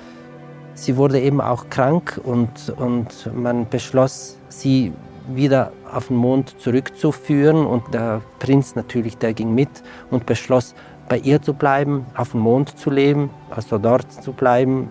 Sie 0.74 0.96
wurde 0.96 1.20
eben 1.20 1.40
auch 1.40 1.70
krank 1.70 2.20
und, 2.22 2.70
und 2.76 3.30
man 3.34 3.68
beschloss, 3.68 4.38
sie 4.48 4.92
wieder 5.28 5.72
auf 5.92 6.08
den 6.08 6.16
Mond 6.16 6.54
zurückzuführen. 6.60 7.66
Und 7.66 7.92
der 7.92 8.22
Prinz 8.38 8.74
natürlich, 8.74 9.18
der 9.18 9.34
ging 9.34 9.54
mit 9.54 9.68
und 10.10 10.26
beschloss, 10.26 10.74
bei 11.08 11.18
ihr 11.18 11.40
zu 11.42 11.54
bleiben, 11.54 12.06
auf 12.16 12.32
dem 12.32 12.40
Mond 12.40 12.78
zu 12.78 12.90
leben, 12.90 13.30
also 13.50 13.78
dort 13.78 14.12
zu 14.12 14.32
bleiben, 14.32 14.88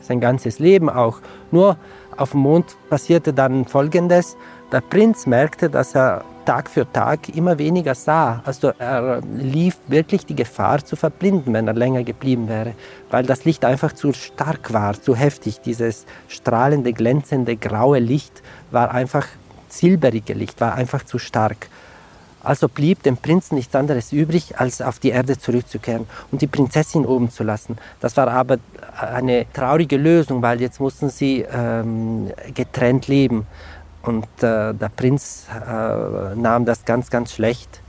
sein 0.00 0.20
ganzes 0.20 0.58
Leben 0.58 0.88
auch. 0.88 1.18
Nur 1.50 1.76
auf 2.16 2.32
dem 2.32 2.40
Mond 2.40 2.76
passierte 2.90 3.32
dann 3.32 3.64
Folgendes. 3.64 4.36
Der 4.70 4.80
Prinz 4.80 5.26
merkte, 5.26 5.70
dass 5.70 5.94
er 5.94 6.24
Tag 6.44 6.68
für 6.68 6.90
Tag 6.90 7.28
immer 7.36 7.58
weniger 7.58 7.94
sah. 7.94 8.42
Also 8.44 8.72
er 8.78 9.20
lief 9.36 9.78
wirklich 9.86 10.26
die 10.26 10.34
Gefahr 10.34 10.84
zu 10.84 10.96
verblinden, 10.96 11.54
wenn 11.54 11.68
er 11.68 11.74
länger 11.74 12.02
geblieben 12.02 12.48
wäre, 12.48 12.74
weil 13.10 13.24
das 13.24 13.44
Licht 13.44 13.64
einfach 13.64 13.92
zu 13.92 14.12
stark 14.12 14.72
war, 14.72 15.00
zu 15.00 15.14
heftig. 15.14 15.60
Dieses 15.60 16.04
strahlende, 16.28 16.92
glänzende, 16.92 17.56
graue 17.56 17.98
Licht 17.98 18.42
war 18.70 18.90
einfach 18.90 19.26
silberige 19.68 20.34
Licht, 20.34 20.60
war 20.60 20.74
einfach 20.74 21.04
zu 21.04 21.18
stark. 21.18 21.68
Also 22.42 22.68
blieb 22.68 23.02
dem 23.02 23.16
Prinzen 23.16 23.54
nichts 23.54 23.74
anderes 23.74 24.12
übrig, 24.12 24.58
als 24.58 24.82
auf 24.82 24.98
die 24.98 25.10
Erde 25.10 25.38
zurückzukehren 25.38 26.06
und 26.30 26.42
die 26.42 26.46
Prinzessin 26.46 27.06
oben 27.06 27.30
zu 27.30 27.44
lassen. 27.44 27.78
Das 28.00 28.16
war 28.16 28.28
aber 28.28 28.58
eine 28.98 29.46
traurige 29.52 29.96
Lösung, 29.96 30.42
weil 30.42 30.60
jetzt 30.60 30.80
mussten 30.80 31.08
sie 31.08 31.46
ähm, 31.52 32.32
getrennt 32.54 33.06
leben. 33.06 33.46
Und 34.02 34.26
äh, 34.38 34.74
der 34.74 34.90
Prinz 34.94 35.46
äh, 35.54 36.34
nahm 36.34 36.64
das 36.64 36.84
ganz, 36.84 37.10
ganz 37.10 37.32
schlecht 37.32 37.80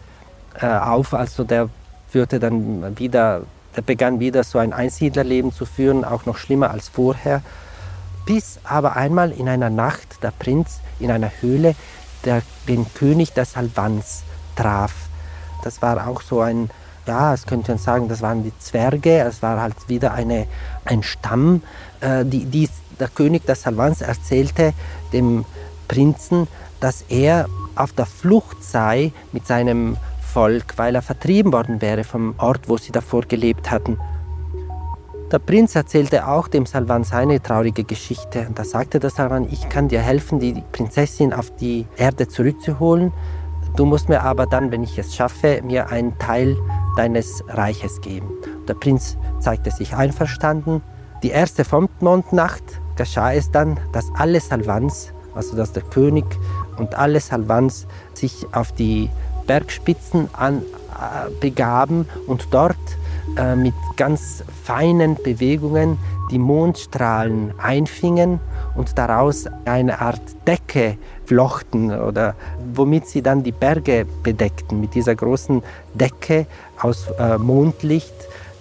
äh, 0.62 0.68
auf. 0.68 1.16
Also 1.16 1.44
der 1.44 1.70
führte 2.10 2.39
dann 2.39 2.98
wieder, 3.00 3.42
der 3.76 3.82
begann 3.82 4.20
wieder 4.20 4.44
so 4.44 4.60
ein 4.60 4.72
Einsiedlerleben 4.72 5.52
zu 5.52 5.66
führen, 5.66 6.06
auch 6.06 6.28
noch 6.28 6.38
schlimmer 6.38 6.70
als 6.70 6.89
vorher. 6.89 7.42
Bis 8.28 8.60
aber 8.63 8.96
einmal 8.96 9.32
in 9.32 9.50
einer 9.50 9.72
Nacht 9.72 10.22
der 10.22 10.32
Prinz 10.32 10.80
in 11.00 11.10
einer 11.10 11.32
Höhle 11.42 11.76
der, 12.24 12.44
den 12.68 12.86
König 12.94 13.34
des 13.34 13.54
Salvans 13.54 14.24
traf. 14.56 14.94
Das 15.63 15.82
war 15.82 16.08
auch 16.08 16.22
so 16.22 16.42
ein, 16.42 16.70
ja, 17.08 17.34
es 17.34 17.46
könnte 17.46 17.72
man 17.72 17.78
sagen, 17.78 18.08
das 18.08 18.22
waren 18.22 18.44
die 18.44 18.58
Zwerge, 18.60 19.20
es 19.20 19.42
war 19.42 19.62
halt 19.62 19.76
wieder 19.88 20.13
eine, 20.13 20.48
ein 20.86 21.04
Stamm, 21.04 21.62
äh, 22.02 22.26
die, 22.26 22.46
die 22.46 22.70
der 23.00 23.08
König 23.08 23.46
des 23.46 23.63
Salvans 23.63 24.02
erzählte 24.02 24.74
dem 25.12 25.46
Prinzen, 25.88 26.48
dass 26.80 27.04
er 27.10 27.48
auf 27.76 27.92
der 27.94 28.06
Flucht 28.06 28.63
sei 28.63 29.12
mit 29.32 29.48
seinem 29.48 29.98
Volk, 30.22 30.78
weil 30.78 30.96
er 30.96 31.02
vertrieben 31.02 31.52
worden 31.54 31.82
wäre 31.82 32.04
vom 32.04 32.36
Ort, 32.38 32.70
wo 32.70 32.78
sie 32.78 32.92
davor 32.92 33.24
gelebt 33.24 33.72
hatten. 33.72 33.98
Der 35.32 35.39
Prinz 35.39 35.76
erzählte 35.76 36.28
auch 36.28 36.48
dem 36.48 36.66
Salvan 36.66 37.04
seine 37.04 37.42
traurige 37.42 37.84
Geschichte. 37.84 38.48
Da 38.54 38.63
sagte 38.63 39.00
der 39.00 39.10
Salvan, 39.10 39.48
ich 39.52 39.68
kann 39.68 39.88
dir 39.88 40.02
helfen, 40.02 40.39
die 40.39 40.63
Prinzessin 40.72 41.34
auf 41.34 41.56
die 41.56 41.88
Erde 41.98 42.28
zurückzuholen. 42.28 43.12
Du 43.76 43.86
musst 43.86 44.10
mir 44.10 44.22
aber 44.22 44.46
dann, 44.46 44.72
wenn 44.72 44.84
ich 44.84 44.98
es 44.98 45.16
schaffe, 45.16 45.62
mir 45.64 45.90
einen 45.90 46.18
Teil 46.20 46.58
deines 46.96 47.44
Reiches 47.48 48.02
geben. 48.02 48.30
Der 48.68 48.76
Prinz 48.76 49.18
zeigte 49.40 49.72
sich 49.72 49.96
einverstanden. 49.96 50.82
Die 51.24 51.30
erste 51.30 51.64
Mondnacht 52.00 52.64
geschah 52.96 53.34
es 53.34 53.50
dann, 53.50 53.80
dass 53.92 54.06
alle 54.16 54.40
Salvans 54.40 55.14
also 55.36 55.56
dass 55.56 55.72
der 55.72 55.84
König 55.84 56.26
und 56.78 56.96
alle 56.96 57.20
Salvans 57.20 57.88
sich 58.14 58.46
auf 58.52 58.72
die 58.72 59.10
Bergspitzen 59.48 60.30
an, 60.34 60.60
äh, 60.60 61.30
begaben 61.40 62.08
und 62.28 62.48
dort 62.52 62.78
äh, 63.38 63.56
mit 63.56 63.74
ganz 63.98 64.43
feinen 64.63 65.15
Bewegungen 65.15 65.98
die 66.32 66.39
Mondstrahlen 66.39 67.54
einfingen 67.60 68.39
und 68.76 68.98
daraus 68.98 69.46
eine 69.65 70.00
Art 70.00 70.22
Decke 70.48 70.98
flochten 71.26 71.91
oder 71.91 72.36
womit 72.74 73.08
sie 73.08 73.22
dann 73.22 73.43
die 73.43 73.52
Berge 73.52 74.06
bedeckten. 74.24 74.82
Mit 74.82 74.96
dieser 74.96 75.15
großen 75.15 75.62
Decke 75.93 76.48
aus 76.80 77.08
äh, 77.19 77.38
Mondlicht 77.38 78.13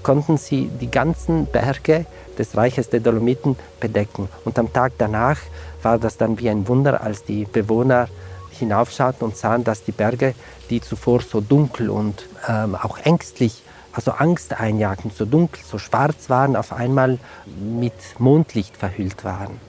konnten 0.02 0.36
sie 0.36 0.68
die 0.80 0.90
ganzen 0.90 1.46
Berge 1.46 2.06
des 2.38 2.56
Reiches 2.56 2.90
der 2.90 3.00
Dolomiten 3.00 3.56
bedecken. 3.80 4.28
Und 4.44 4.58
am 4.58 4.72
Tag 4.72 4.92
danach 4.98 5.38
war 5.82 5.98
das 5.98 6.16
dann 6.16 6.38
wie 6.38 6.50
ein 6.50 6.66
Wunder, 6.68 7.02
als 7.02 7.24
die 7.24 7.44
Bewohner 7.44 8.08
hinaufschauten 8.50 9.26
und 9.26 9.36
sahen, 9.36 9.64
dass 9.64 9.84
die 9.84 9.92
Berge, 9.92 10.34
die 10.70 10.80
zuvor 10.80 11.20
so 11.20 11.40
dunkel 11.40 11.90
und 11.90 12.28
ähm, 12.48 12.74
auch 12.74 12.98
ängstlich, 12.98 13.62
also 13.92 14.12
Angst 14.12 14.58
einjagten, 14.58 15.10
so 15.10 15.24
dunkel, 15.24 15.62
so 15.64 15.78
schwarz 15.78 16.30
waren, 16.30 16.56
auf 16.56 16.72
einmal 16.72 17.18
mit 17.58 17.92
Mondlicht 18.18 18.76
verhüllt 18.76 19.24
waren. 19.24 19.60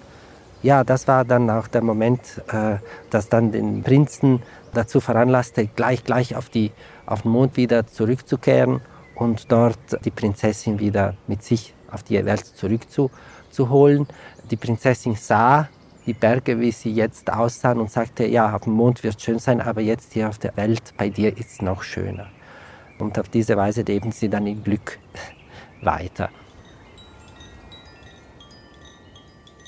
Ja, 0.61 0.83
das 0.85 1.07
war 1.07 1.25
dann 1.25 1.49
auch 1.49 1.67
der 1.67 1.81
Moment, 1.81 2.41
äh, 2.47 2.77
das 3.09 3.27
dann 3.27 3.51
den 3.51 3.83
Prinzen 3.83 4.41
dazu 4.73 5.01
veranlasste, 5.01 5.67
gleich, 5.67 6.03
gleich 6.05 6.35
auf, 6.35 6.49
die, 6.49 6.71
auf 7.05 7.23
den 7.23 7.31
Mond 7.31 7.57
wieder 7.57 7.85
zurückzukehren 7.85 8.81
und 9.15 9.51
dort 9.51 9.77
die 10.05 10.11
Prinzessin 10.11 10.79
wieder 10.79 11.15
mit 11.27 11.43
sich 11.43 11.73
auf 11.91 12.03
die 12.03 12.23
Welt 12.25 12.45
zurückzuholen. 12.45 14.07
Die 14.49 14.55
Prinzessin 14.55 15.15
sah 15.15 15.67
die 16.05 16.13
Berge, 16.13 16.59
wie 16.59 16.71
sie 16.71 16.91
jetzt 16.91 17.31
aussahen 17.31 17.79
und 17.79 17.91
sagte, 17.91 18.25
ja, 18.25 18.55
auf 18.55 18.63
dem 18.63 18.73
Mond 18.73 19.03
wird 19.03 19.21
schön 19.21 19.39
sein, 19.39 19.61
aber 19.61 19.81
jetzt 19.81 20.13
hier 20.13 20.29
auf 20.29 20.37
der 20.37 20.55
Welt, 20.57 20.93
bei 20.97 21.09
dir 21.09 21.37
ist 21.37 21.51
es 21.51 21.61
noch 21.61 21.83
schöner. 21.83 22.27
Und 22.99 23.17
auf 23.19 23.29
diese 23.29 23.57
Weise 23.57 23.81
leben 23.81 24.11
sie 24.11 24.29
dann 24.29 24.47
im 24.47 24.63
Glück 24.63 24.99
weiter. 25.81 26.29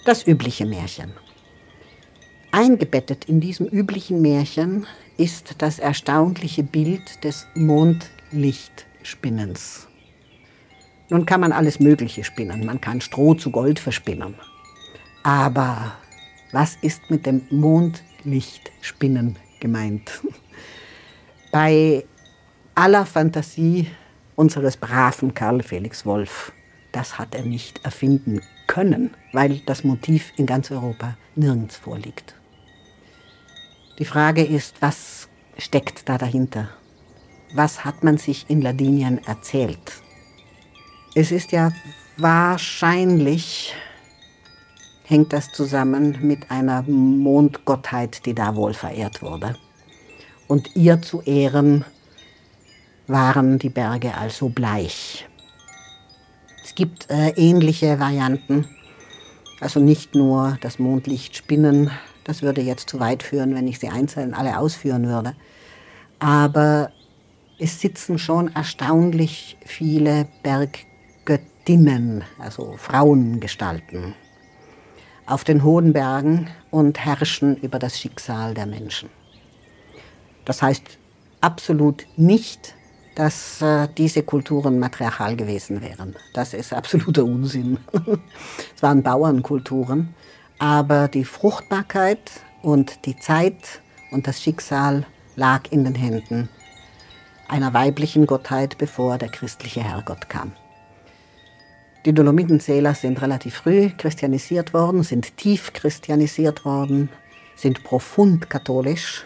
Das 0.05 0.27
übliche 0.27 0.65
Märchen. 0.65 1.13
Eingebettet 2.51 3.25
in 3.25 3.41
diesem 3.41 3.67
üblichen 3.67 4.21
Märchen 4.21 4.87
ist 5.17 5.55
das 5.57 5.79
erstaunliche 5.79 6.63
Bild 6.63 7.23
des 7.23 7.47
Mondlichtspinnens. 7.55 9.87
Nun 11.09 11.25
kann 11.25 11.41
man 11.41 11.51
alles 11.51 11.79
Mögliche 11.79 12.23
spinnen. 12.23 12.63
Man 12.65 12.79
kann 12.81 13.01
Stroh 13.01 13.33
zu 13.33 13.49
Gold 13.51 13.79
verspinnen. 13.79 14.35
Aber 15.23 15.93
was 16.51 16.75
ist 16.81 17.09
mit 17.09 17.25
dem 17.25 17.41
Mondlichtspinnen 17.49 19.37
gemeint? 19.59 20.21
Bei 21.51 22.05
aller 22.75 23.05
Fantasie 23.05 23.87
unseres 24.35 24.75
braven 24.75 25.33
Karl 25.33 25.63
Felix 25.63 26.05
Wolf, 26.05 26.51
das 26.91 27.17
hat 27.17 27.33
er 27.33 27.43
nicht 27.43 27.83
erfinden 27.85 28.41
können, 28.67 29.11
weil 29.31 29.59
das 29.65 29.83
Motiv 29.83 30.33
in 30.37 30.45
ganz 30.45 30.71
Europa 30.71 31.17
nirgends 31.35 31.77
vorliegt. 31.77 32.35
Die 33.97 34.05
Frage 34.05 34.43
ist, 34.43 34.81
was 34.81 35.29
steckt 35.57 36.09
da 36.09 36.17
dahinter? 36.17 36.69
Was 37.53 37.85
hat 37.85 38.03
man 38.03 38.17
sich 38.17 38.45
in 38.49 38.61
Ladinien 38.61 39.25
erzählt? 39.25 40.01
Es 41.15 41.31
ist 41.31 41.53
ja 41.53 41.71
wahrscheinlich, 42.17 43.73
hängt 45.05 45.31
das 45.31 45.53
zusammen 45.53 46.17
mit 46.21 46.51
einer 46.51 46.81
Mondgottheit, 46.81 48.25
die 48.25 48.33
da 48.33 48.57
wohl 48.57 48.73
verehrt 48.73 49.21
wurde. 49.21 49.55
Und 50.47 50.75
ihr 50.75 51.01
zu 51.01 51.21
Ehren 51.21 51.85
waren 53.07 53.59
die 53.59 53.69
Berge 53.69 54.15
also 54.15 54.49
bleich. 54.49 55.27
Es 56.63 56.75
gibt 56.75 57.09
äh, 57.09 57.29
ähnliche 57.35 57.99
Varianten, 57.99 58.67
also 59.61 59.79
nicht 59.79 60.15
nur 60.15 60.57
das 60.61 60.79
Mondlicht 60.79 61.35
spinnen, 61.35 61.91
das 62.23 62.41
würde 62.41 62.61
jetzt 62.61 62.89
zu 62.89 62.99
weit 62.99 63.23
führen, 63.23 63.55
wenn 63.55 63.67
ich 63.67 63.79
sie 63.79 63.89
einzeln 63.89 64.33
alle 64.33 64.57
ausführen 64.57 65.07
würde, 65.07 65.35
aber 66.19 66.91
es 67.59 67.79
sitzen 67.79 68.17
schon 68.17 68.53
erstaunlich 68.53 69.57
viele 69.65 70.27
Berggöttinnen, 70.43 72.23
also 72.39 72.75
Frauengestalten, 72.77 74.15
auf 75.25 75.43
den 75.43 75.63
hohen 75.63 75.93
Bergen 75.93 76.49
und 76.71 76.99
herrschen 76.99 77.55
über 77.57 77.79
das 77.79 77.99
Schicksal 77.99 78.53
der 78.53 78.65
Menschen. 78.65 79.09
Das 80.43 80.61
heißt 80.61 80.97
absolut 81.41 82.05
nicht, 82.17 82.75
dass 83.15 83.61
äh, 83.61 83.87
diese 83.97 84.23
Kulturen 84.23 84.77
matriarchal 84.77 85.35
gewesen 85.35 85.81
wären. 85.81 86.15
Das 86.33 86.53
ist 86.53 86.73
absoluter 86.73 87.23
Unsinn. 87.23 87.79
es 88.75 88.83
waren 88.83 89.01
Bauernkulturen, 89.01 90.13
aber 90.59 91.07
die 91.07 91.25
Fruchtbarkeit 91.25 92.31
und 92.61 93.05
die 93.05 93.17
Zeit 93.17 93.81
und 94.11 94.27
das 94.27 94.41
Schicksal 94.41 95.05
lag 95.35 95.71
in 95.71 95.83
den 95.85 95.95
Händen 95.95 96.49
einer 97.47 97.73
weiblichen 97.73 98.25
Gottheit, 98.25 98.77
bevor 98.77 99.17
der 99.17 99.29
christliche 99.29 99.83
Herrgott 99.83 100.29
kam. 100.29 100.53
Die 102.05 102.13
Dolomitenzähler 102.13 102.93
sind 102.93 103.21
relativ 103.21 103.55
früh 103.55 103.89
christianisiert 103.89 104.73
worden, 104.73 105.03
sind 105.03 105.37
tief 105.37 105.73
christianisiert 105.73 106.65
worden, 106.65 107.09
sind 107.55 107.83
profund 107.83 108.49
katholisch 108.49 109.25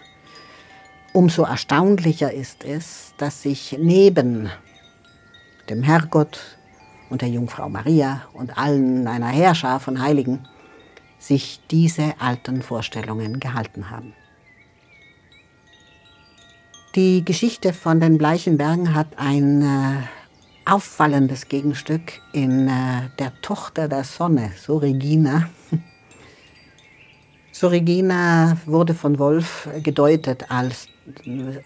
Umso 1.11 1.43
erstaunlicher 1.43 2.31
ist 2.31 2.63
es, 2.63 3.13
dass 3.17 3.41
sich 3.41 3.75
neben 3.79 4.49
dem 5.69 5.83
Herrgott 5.83 6.39
und 7.09 7.21
der 7.21 7.29
Jungfrau 7.29 7.67
Maria 7.67 8.23
und 8.33 8.57
allen 8.57 9.07
einer 9.07 9.29
Heerschar 9.29 9.79
von 9.79 10.01
Heiligen 10.01 10.47
sich 11.17 11.61
diese 11.71 12.13
alten 12.19 12.61
Vorstellungen 12.61 13.39
gehalten 13.39 13.89
haben. 13.89 14.13
Die 16.95 17.25
Geschichte 17.25 17.73
von 17.73 17.99
den 17.99 18.17
Bleichen 18.17 18.57
Bergen 18.57 18.93
hat 18.93 19.07
ein 19.17 19.61
äh, 19.61 20.71
auffallendes 20.71 21.47
Gegenstück 21.47 22.21
in 22.33 22.67
äh, 22.67 23.09
der 23.17 23.31
Tochter 23.41 23.87
der 23.87 24.03
Sonne, 24.03 24.51
so 24.57 24.77
Regina, 24.77 25.49
so 27.59 27.67
Regina 27.67 28.55
wurde 28.65 28.93
von 28.93 29.19
Wolf 29.19 29.67
gedeutet 29.83 30.45
als 30.49 30.87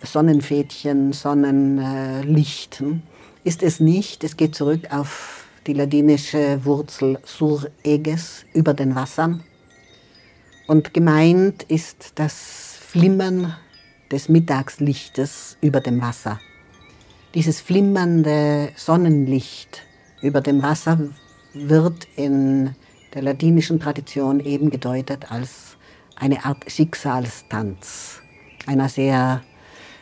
Sonnenfädchen, 0.01 1.13
Sonnenlicht. 1.13 2.83
Ist 3.43 3.61
es 3.61 3.79
nicht. 3.79 4.23
Es 4.23 4.35
geht 4.35 4.55
zurück 4.55 4.87
auf 4.89 5.45
die 5.67 5.73
ladinische 5.73 6.65
Wurzel 6.65 7.19
sur 7.23 7.67
eges, 7.83 8.43
über 8.55 8.73
den 8.73 8.95
Wassern. 8.95 9.43
Und 10.65 10.95
gemeint 10.95 11.61
ist 11.61 12.13
das 12.15 12.79
Flimmern 12.79 13.55
des 14.11 14.29
Mittagslichtes 14.29 15.57
über 15.61 15.79
dem 15.79 16.01
Wasser. 16.01 16.39
Dieses 17.35 17.61
flimmernde 17.61 18.69
Sonnenlicht 18.75 19.83
über 20.23 20.41
dem 20.41 20.63
Wasser 20.63 20.97
wird 21.53 22.07
in 22.15 22.71
der 23.13 23.21
ladinischen 23.21 23.79
Tradition 23.79 24.39
eben 24.39 24.71
gedeutet 24.71 25.31
als 25.31 25.72
eine 26.15 26.45
Art 26.45 26.69
Schicksalstanz, 26.71 28.21
einer 28.65 28.89
sehr, 28.89 29.41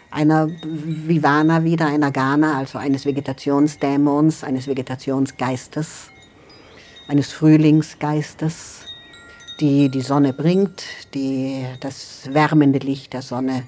einer 0.10 0.48
Vivana 0.48 1.64
wieder, 1.64 1.88
einer 1.88 2.12
Ghana, 2.12 2.58
also 2.58 2.78
eines 2.78 3.06
Vegetationsdämons, 3.06 4.44
eines 4.44 4.68
Vegetationsgeistes, 4.68 6.10
eines 7.08 7.32
Frühlingsgeistes, 7.32 8.86
die 9.60 9.90
die 9.90 10.02
Sonne 10.02 10.34
bringt, 10.34 10.84
die 11.14 11.66
das 11.80 12.30
wärmende 12.32 12.80
Licht 12.80 13.14
der 13.14 13.22
Sonne 13.22 13.64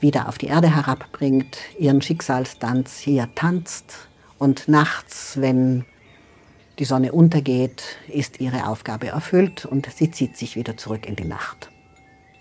wieder 0.00 0.28
auf 0.28 0.38
die 0.38 0.46
Erde 0.46 0.74
herabbringt, 0.74 1.58
ihren 1.78 2.02
Schicksalstanz 2.02 2.98
hier 2.98 3.28
tanzt 3.34 4.08
und 4.38 4.68
nachts, 4.68 5.40
wenn 5.40 5.84
die 6.78 6.84
Sonne 6.84 7.12
untergeht, 7.12 7.82
ist 8.08 8.40
ihre 8.40 8.68
Aufgabe 8.68 9.08
erfüllt 9.08 9.64
und 9.64 9.88
sie 9.94 10.10
zieht 10.10 10.36
sich 10.36 10.56
wieder 10.56 10.76
zurück 10.76 11.06
in 11.06 11.16
die 11.16 11.24
Nacht. 11.24 11.70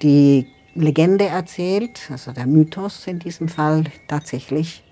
Die 0.02 0.48
Legende 0.74 1.26
erzählt, 1.26 2.02
also 2.12 2.34
der 2.34 2.46
Mythos 2.46 3.08
in 3.08 3.20
diesem 3.20 3.48
Fall 3.48 3.86
tatsächlich, 4.08 4.84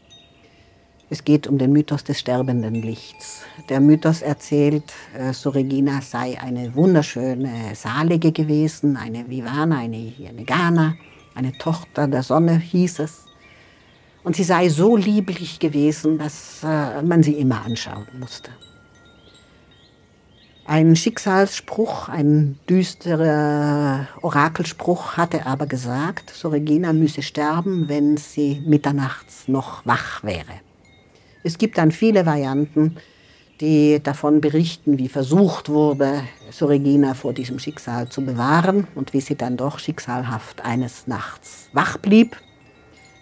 es 1.10 1.26
geht 1.26 1.46
um 1.46 1.58
den 1.58 1.74
Mythos 1.74 2.04
des 2.04 2.20
sterbenden 2.20 2.74
Lichts. 2.74 3.44
Der 3.70 3.80
Mythos 3.82 4.22
erzählt, 4.22 4.94
äh, 5.16 5.34
Sorregina 5.34 6.02
sei 6.02 6.40
eine 6.42 6.74
wunderschöne 6.74 7.76
Salige 7.76 8.32
gewesen, 8.32 8.98
eine 8.98 9.30
Vivana, 9.30 9.80
eine, 9.80 10.12
eine 10.28 10.96
eine 11.36 11.52
Tochter 11.58 12.08
der 12.08 12.24
Sonne 12.24 12.58
hieß 12.58 13.00
es. 13.00 13.26
Und 14.24 14.36
sie 14.36 14.44
sei 14.44 14.70
so 14.70 14.96
lieblich 14.96 15.60
gewesen, 15.60 16.18
dass 16.18 16.62
äh, 16.64 17.02
man 17.02 17.22
sie 17.22 17.34
immer 17.34 17.64
anschauen 17.64 18.08
musste. 18.18 18.52
Ein 20.66 20.96
Schicksalsspruch, 20.96 22.08
ein 22.08 22.58
düsterer 22.70 24.08
Orakelspruch 24.22 25.18
hatte 25.18 25.46
aber 25.46 25.68
gesagt, 25.68 26.30
Sorregina 26.30 26.94
müsse 26.94 27.22
sterben, 27.22 27.90
wenn 27.90 28.16
sie 28.16 28.62
mitternachts 28.66 29.50
noch 29.50 29.86
wach 29.86 30.24
wäre. 30.24 30.62
Es 31.44 31.58
gibt 31.58 31.78
dann 31.78 31.92
viele 31.92 32.26
Varianten, 32.26 32.96
die 33.60 34.00
davon 34.02 34.40
berichten, 34.40 34.98
wie 34.98 35.10
versucht 35.10 35.68
wurde, 35.68 36.24
Sorregina 36.50 37.14
vor 37.14 37.34
diesem 37.34 37.60
Schicksal 37.60 38.08
zu 38.08 38.24
bewahren 38.24 38.88
und 38.96 39.12
wie 39.12 39.22
sie 39.22 39.36
dann 39.36 39.58
doch 39.58 39.80
schicksalhaft 39.80 40.64
eines 40.64 41.08
Nachts 41.08 41.68
wach 41.74 41.98
blieb. 41.98 42.38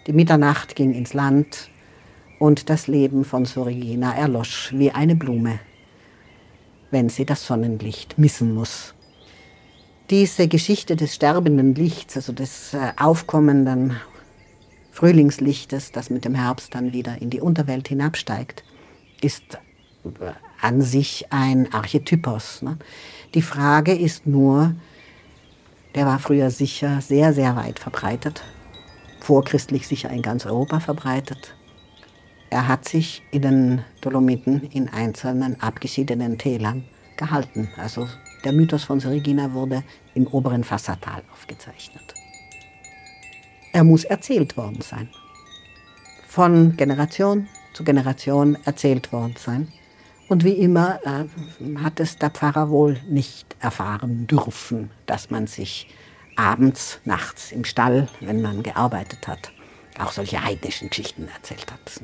Die 0.06 0.12
Mitternacht 0.12 0.76
ging 0.76 0.94
ins 0.94 1.12
Land 1.12 1.70
und 2.38 2.70
das 2.70 2.86
Leben 2.86 3.24
von 3.24 3.46
Sorregina 3.46 4.14
erlosch 4.14 4.72
wie 4.76 4.92
eine 4.92 5.16
Blume 5.16 5.58
wenn 6.92 7.08
sie 7.08 7.24
das 7.24 7.46
Sonnenlicht 7.46 8.18
missen 8.18 8.54
muss. 8.54 8.94
diese 10.10 10.46
Geschichte 10.46 10.94
des 10.94 11.14
sterbenden 11.14 11.74
Lichts, 11.74 12.16
also 12.16 12.32
des 12.32 12.74
äh, 12.74 12.92
aufkommenden 12.98 13.96
Frühlingslichtes, 14.90 15.90
das 15.90 16.10
mit 16.10 16.26
dem 16.26 16.34
Herbst 16.34 16.74
dann 16.74 16.92
wieder 16.92 17.22
in 17.22 17.30
die 17.30 17.40
Unterwelt 17.40 17.88
hinabsteigt, 17.88 18.62
ist 19.22 19.54
äh, 20.04 20.32
an 20.60 20.82
sich 20.82 21.26
ein 21.30 21.72
Archetypos. 21.72 22.60
Ne? 22.60 22.76
Die 23.34 23.40
Frage 23.40 23.94
ist 23.94 24.26
nur, 24.26 24.74
der 25.94 26.04
war 26.04 26.18
früher 26.18 26.50
sicher 26.50 27.00
sehr, 27.00 27.32
sehr 27.32 27.56
weit 27.56 27.78
verbreitet, 27.78 28.42
vorchristlich 29.20 29.88
sicher 29.88 30.10
in 30.10 30.20
ganz 30.20 30.44
Europa 30.44 30.80
verbreitet. 30.80 31.54
Er 32.52 32.68
hat 32.68 32.86
sich 32.86 33.22
in 33.30 33.40
den 33.40 33.84
Dolomiten 34.02 34.64
in 34.64 34.86
einzelnen 34.90 35.58
abgeschiedenen 35.62 36.36
Tälern 36.36 36.84
gehalten. 37.16 37.70
Also 37.78 38.06
der 38.44 38.52
Mythos 38.52 38.84
von 38.84 39.00
Serigina 39.00 39.54
wurde 39.54 39.82
im 40.12 40.26
oberen 40.26 40.62
Fassatal 40.62 41.22
aufgezeichnet. 41.32 42.12
Er 43.72 43.84
muss 43.84 44.04
erzählt 44.04 44.58
worden 44.58 44.82
sein. 44.82 45.08
Von 46.28 46.76
Generation 46.76 47.48
zu 47.72 47.84
Generation 47.84 48.58
erzählt 48.66 49.14
worden 49.14 49.36
sein. 49.38 49.68
Und 50.28 50.44
wie 50.44 50.52
immer 50.52 51.00
äh, 51.06 51.78
hat 51.78 52.00
es 52.00 52.18
der 52.18 52.28
Pfarrer 52.28 52.68
wohl 52.68 53.00
nicht 53.08 53.56
erfahren 53.60 54.26
dürfen, 54.26 54.90
dass 55.06 55.30
man 55.30 55.46
sich 55.46 55.88
abends, 56.36 57.00
nachts 57.06 57.50
im 57.50 57.64
Stall, 57.64 58.08
wenn 58.20 58.42
man 58.42 58.62
gearbeitet 58.62 59.26
hat, 59.26 59.52
auch 59.98 60.12
solche 60.12 60.44
heidnischen 60.44 60.90
Geschichten 60.90 61.28
erzählt 61.34 61.72
hat. 61.72 62.02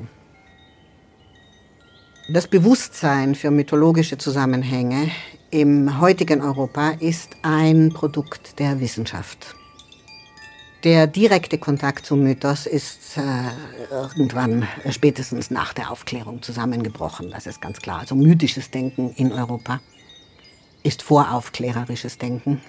Das 2.31 2.47
Bewusstsein 2.47 3.33
für 3.33 3.49
mythologische 3.49 4.19
Zusammenhänge 4.19 5.09
im 5.49 5.99
heutigen 5.99 6.43
Europa 6.43 6.91
ist 6.99 7.31
ein 7.41 7.89
Produkt 7.91 8.59
der 8.59 8.79
Wissenschaft. 8.79 9.55
Der 10.83 11.07
direkte 11.07 11.57
Kontakt 11.57 12.05
zum 12.05 12.21
Mythos 12.21 12.67
ist 12.67 13.17
äh, 13.17 13.21
irgendwann 13.91 14.67
äh, 14.83 14.91
spätestens 14.91 15.49
nach 15.49 15.73
der 15.73 15.89
Aufklärung 15.89 16.43
zusammengebrochen. 16.43 17.31
Das 17.31 17.47
ist 17.47 17.61
ganz 17.61 17.79
klar. 17.79 18.01
Also 18.01 18.13
mythisches 18.13 18.69
Denken 18.69 19.11
in 19.15 19.31
Europa 19.31 19.81
ist 20.83 21.01
voraufklärerisches 21.01 22.19
Denken 22.19 22.61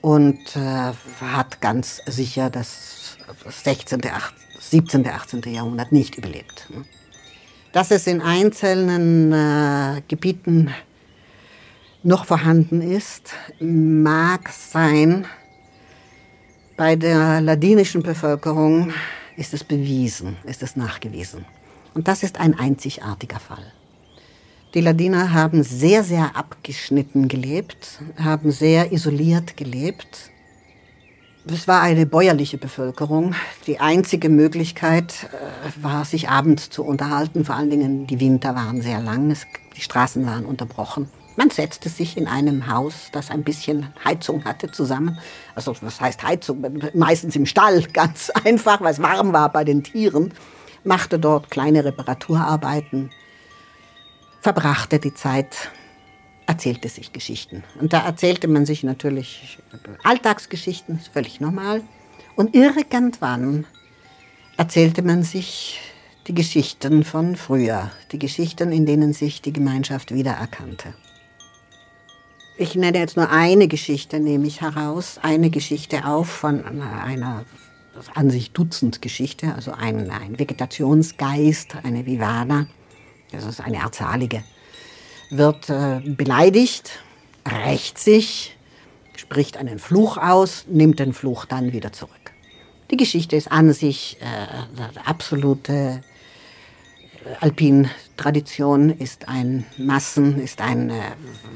und 0.00 0.54
äh, 0.54 0.92
hat 1.20 1.60
ganz 1.60 2.02
sicher 2.06 2.50
das 2.50 3.16
16., 3.64 4.00
17., 4.60 5.08
18. 5.08 5.42
Jahrhundert 5.52 5.90
nicht 5.90 6.14
überlebt. 6.14 6.68
Dass 7.72 7.90
es 7.90 8.06
in 8.06 8.20
einzelnen 8.20 9.32
äh, 9.32 10.02
Gebieten 10.06 10.70
noch 12.02 12.26
vorhanden 12.26 12.82
ist, 12.82 13.32
mag 13.60 14.50
sein, 14.50 15.26
bei 16.76 16.96
der 16.96 17.40
ladinischen 17.40 18.02
Bevölkerung 18.02 18.92
ist 19.36 19.54
es 19.54 19.64
bewiesen, 19.64 20.36
ist 20.44 20.62
es 20.62 20.76
nachgewiesen. 20.76 21.46
Und 21.94 22.08
das 22.08 22.22
ist 22.22 22.38
ein 22.38 22.58
einzigartiger 22.58 23.40
Fall. 23.40 23.72
Die 24.74 24.80
Ladiner 24.80 25.32
haben 25.32 25.62
sehr, 25.62 26.02
sehr 26.02 26.36
abgeschnitten 26.36 27.28
gelebt, 27.28 28.00
haben 28.18 28.50
sehr 28.50 28.92
isoliert 28.92 29.56
gelebt. 29.56 30.30
Es 31.44 31.66
war 31.66 31.82
eine 31.82 32.06
bäuerliche 32.06 32.56
Bevölkerung. 32.56 33.34
Die 33.66 33.80
einzige 33.80 34.28
Möglichkeit 34.28 35.28
äh, 35.32 35.82
war, 35.82 36.04
sich 36.04 36.28
abends 36.28 36.70
zu 36.70 36.84
unterhalten. 36.84 37.44
Vor 37.44 37.56
allen 37.56 37.70
Dingen 37.70 38.06
die 38.06 38.20
Winter 38.20 38.54
waren 38.54 38.80
sehr 38.80 39.00
lang, 39.00 39.36
die 39.76 39.80
Straßen 39.80 40.24
waren 40.24 40.44
unterbrochen. 40.44 41.08
Man 41.34 41.50
setzte 41.50 41.88
sich 41.88 42.16
in 42.16 42.28
einem 42.28 42.68
Haus, 42.68 43.08
das 43.10 43.30
ein 43.30 43.42
bisschen 43.42 43.92
Heizung 44.04 44.44
hatte, 44.44 44.70
zusammen. 44.70 45.18
Also 45.56 45.74
was 45.80 46.00
heißt 46.00 46.22
Heizung? 46.22 46.64
Meistens 46.94 47.34
im 47.34 47.46
Stall, 47.46 47.82
ganz 47.92 48.30
einfach, 48.30 48.80
weil 48.80 48.92
es 48.92 49.02
warm 49.02 49.32
war 49.32 49.50
bei 49.50 49.64
den 49.64 49.82
Tieren. 49.82 50.32
Machte 50.84 51.18
dort 51.18 51.50
kleine 51.50 51.84
Reparaturarbeiten, 51.84 53.10
verbrachte 54.40 54.98
die 54.98 55.14
Zeit, 55.14 55.70
erzählte 56.46 56.88
sich 56.88 57.12
Geschichten. 57.12 57.64
Und 57.80 57.92
da 57.92 58.04
erzählte 58.04 58.48
man 58.48 58.66
sich 58.66 58.82
natürlich 58.82 59.58
Alltagsgeschichten, 60.02 61.00
völlig 61.12 61.40
normal. 61.40 61.82
Und 62.36 62.54
irgendwann 62.54 63.66
erzählte 64.56 65.02
man 65.02 65.22
sich 65.22 65.80
die 66.26 66.34
Geschichten 66.34 67.04
von 67.04 67.36
früher, 67.36 67.90
die 68.12 68.18
Geschichten, 68.18 68.72
in 68.72 68.86
denen 68.86 69.12
sich 69.12 69.42
die 69.42 69.52
Gemeinschaft 69.52 70.14
wiedererkannte. 70.14 70.94
Ich 72.56 72.74
nenne 72.74 72.98
jetzt 72.98 73.16
nur 73.16 73.30
eine 73.30 73.66
Geschichte, 73.66 74.20
nehme 74.20 74.46
ich 74.46 74.60
heraus, 74.60 75.18
eine 75.20 75.50
Geschichte 75.50 76.04
auf 76.06 76.28
von 76.28 76.64
einer 76.82 77.44
an 78.14 78.30
sich 78.30 78.52
Dutzend 78.52 79.02
Geschichte, 79.02 79.54
also 79.54 79.72
ein, 79.72 80.10
ein 80.10 80.38
Vegetationsgeist, 80.38 81.76
eine 81.82 82.06
Vivana, 82.06 82.66
das 83.30 83.44
ist 83.44 83.60
eine 83.60 83.82
Arzalige, 83.82 84.42
wird 85.32 85.70
äh, 85.70 86.00
beleidigt, 86.04 87.00
rächt 87.46 87.98
sich, 87.98 88.56
spricht 89.16 89.56
einen 89.56 89.78
Fluch 89.78 90.16
aus, 90.16 90.66
nimmt 90.68 90.98
den 90.98 91.12
Fluch 91.12 91.44
dann 91.44 91.72
wieder 91.72 91.92
zurück. 91.92 92.12
Die 92.90 92.96
Geschichte 92.96 93.36
ist 93.36 93.50
an 93.50 93.72
sich 93.72 94.18
äh, 94.20 95.00
absolute 95.04 96.02
Alpin-Tradition 97.40 98.90
ist 98.90 99.28
ein 99.28 99.64
Massen, 99.78 100.40
ist 100.40 100.60
ein 100.60 100.90
äh, 100.90 101.00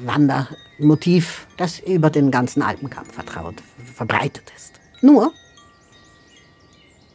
Wandermotiv, 0.05 1.47
das 1.57 1.81
über 1.81 2.11
den 2.11 2.31
ganzen 2.31 2.63
Alpenkampf 2.63 3.13
vertraut, 3.13 3.57
verbreitet 3.95 4.53
ist. 4.57 4.81
Nur, 5.03 5.33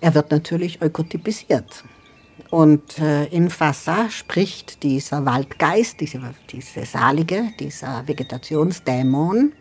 er 0.02 0.15
wird 0.15 0.32
natürlich 0.32 0.82
ökotypisiert. 0.82 1.84
Und 2.49 2.99
äh, 2.99 3.25
in 3.25 3.49
Fassa 3.49 4.10
spricht 4.10 4.84
dieser 4.84 5.25
Waldgeist, 5.25 5.99
diese, 5.99 6.19
diese 6.49 6.86
Salige, 6.86 7.51
dieser 7.60 8.08
Vegetationsdämon, 8.08 9.54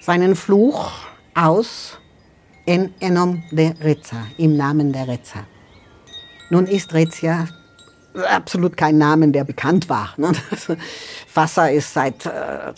seinen 0.00 0.36
Fluch 0.36 0.92
aus 1.34 1.98
en 2.66 2.94
enom 3.00 3.42
de 3.50 3.72
Reza, 3.80 4.26
im 4.38 4.56
Namen 4.56 4.92
der 4.92 5.08
Reza. 5.08 5.46
Nun 6.50 6.66
ist 6.66 6.94
Rezia 6.94 7.48
absolut 8.14 8.76
kein 8.76 8.98
Namen, 8.98 9.32
der 9.32 9.44
bekannt 9.44 9.88
war. 9.88 10.14
Ne? 10.16 10.32
Fassa 11.26 11.66
ist 11.66 11.92
seit 11.92 12.26
äh, 12.26 12.72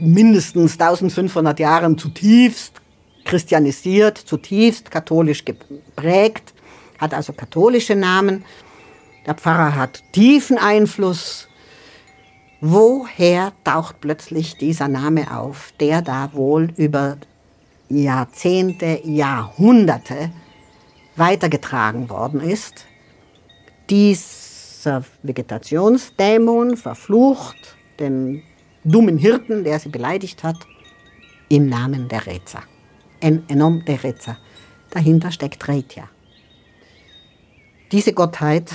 mindestens 0.00 0.72
1500 0.72 1.60
Jahren 1.60 1.96
zutiefst 1.96 2.80
christianisiert, 3.24 4.18
zutiefst 4.18 4.90
katholisch 4.90 5.44
geprägt, 5.44 6.54
hat 6.98 7.14
also 7.14 7.32
katholische 7.32 7.94
Namen. 7.94 8.44
Der 9.26 9.34
Pfarrer 9.34 9.74
hat 9.74 10.02
tiefen 10.12 10.58
Einfluss. 10.58 11.48
Woher 12.60 13.52
taucht 13.64 14.00
plötzlich 14.00 14.56
dieser 14.56 14.88
Name 14.88 15.36
auf, 15.36 15.72
der 15.80 16.02
da 16.02 16.30
wohl 16.32 16.72
über 16.76 17.18
Jahrzehnte, 17.88 19.00
Jahrhunderte 19.04 20.30
weitergetragen 21.16 22.08
worden 22.08 22.40
ist? 22.40 22.86
Dies 23.90 24.44
dieser 24.84 25.02
Vegetationsdämon 25.22 26.76
verflucht 26.76 27.76
den 27.98 28.42
dummen 28.84 29.16
Hirten, 29.16 29.64
der 29.64 29.78
sie 29.78 29.88
beleidigt 29.88 30.42
hat, 30.42 30.58
im 31.48 31.68
Namen 31.68 32.08
der 32.08 32.26
Reza. 32.26 32.62
En 33.20 33.44
enom 33.48 33.82
de 33.84 33.96
Reza. 33.96 34.36
Dahinter 34.90 35.30
steckt 35.30 35.66
Reitja. 35.68 36.08
Diese 37.94 38.12
Gottheit 38.12 38.70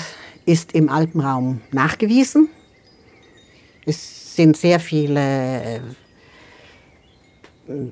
ist 0.45 0.71
im 0.71 0.89
Alpenraum 0.89 1.59
nachgewiesen. 1.71 2.49
Es 3.85 4.35
sind 4.35 4.55
sehr 4.55 4.79
viele 4.79 5.75
äh, 5.75 5.81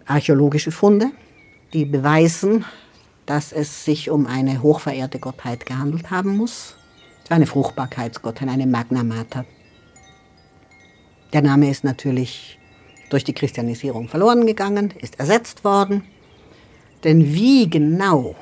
archäologische 0.06 0.72
Funde, 0.72 1.12
die 1.74 1.86
beweisen, 1.86 2.66
dass 3.26 3.52
es 3.52 3.84
sich 3.84 4.10
um 4.10 4.26
eine 4.26 4.64
hochverehrte 4.64 5.20
Gottheit 5.20 5.66
gehandelt 5.66 6.10
haben 6.12 6.38
muss 6.38 6.78
eine 7.30 7.46
Fruchtbarkeitsgottheit, 7.46 8.48
eine 8.48 8.66
Magna 8.66 9.04
Mater. 9.04 9.44
Der 11.34 11.42
Name 11.42 11.70
ist 11.70 11.84
natürlich 11.84 12.58
durch 13.10 13.26
die 13.26 13.34
Christianisierung 13.34 14.08
verloren 14.08 14.46
gegangen, 14.46 14.94
ist 15.02 15.20
ersetzt 15.20 15.66
worden. 15.66 16.04
Denn 17.04 17.34
wie 17.34 17.70
genau 17.70 18.34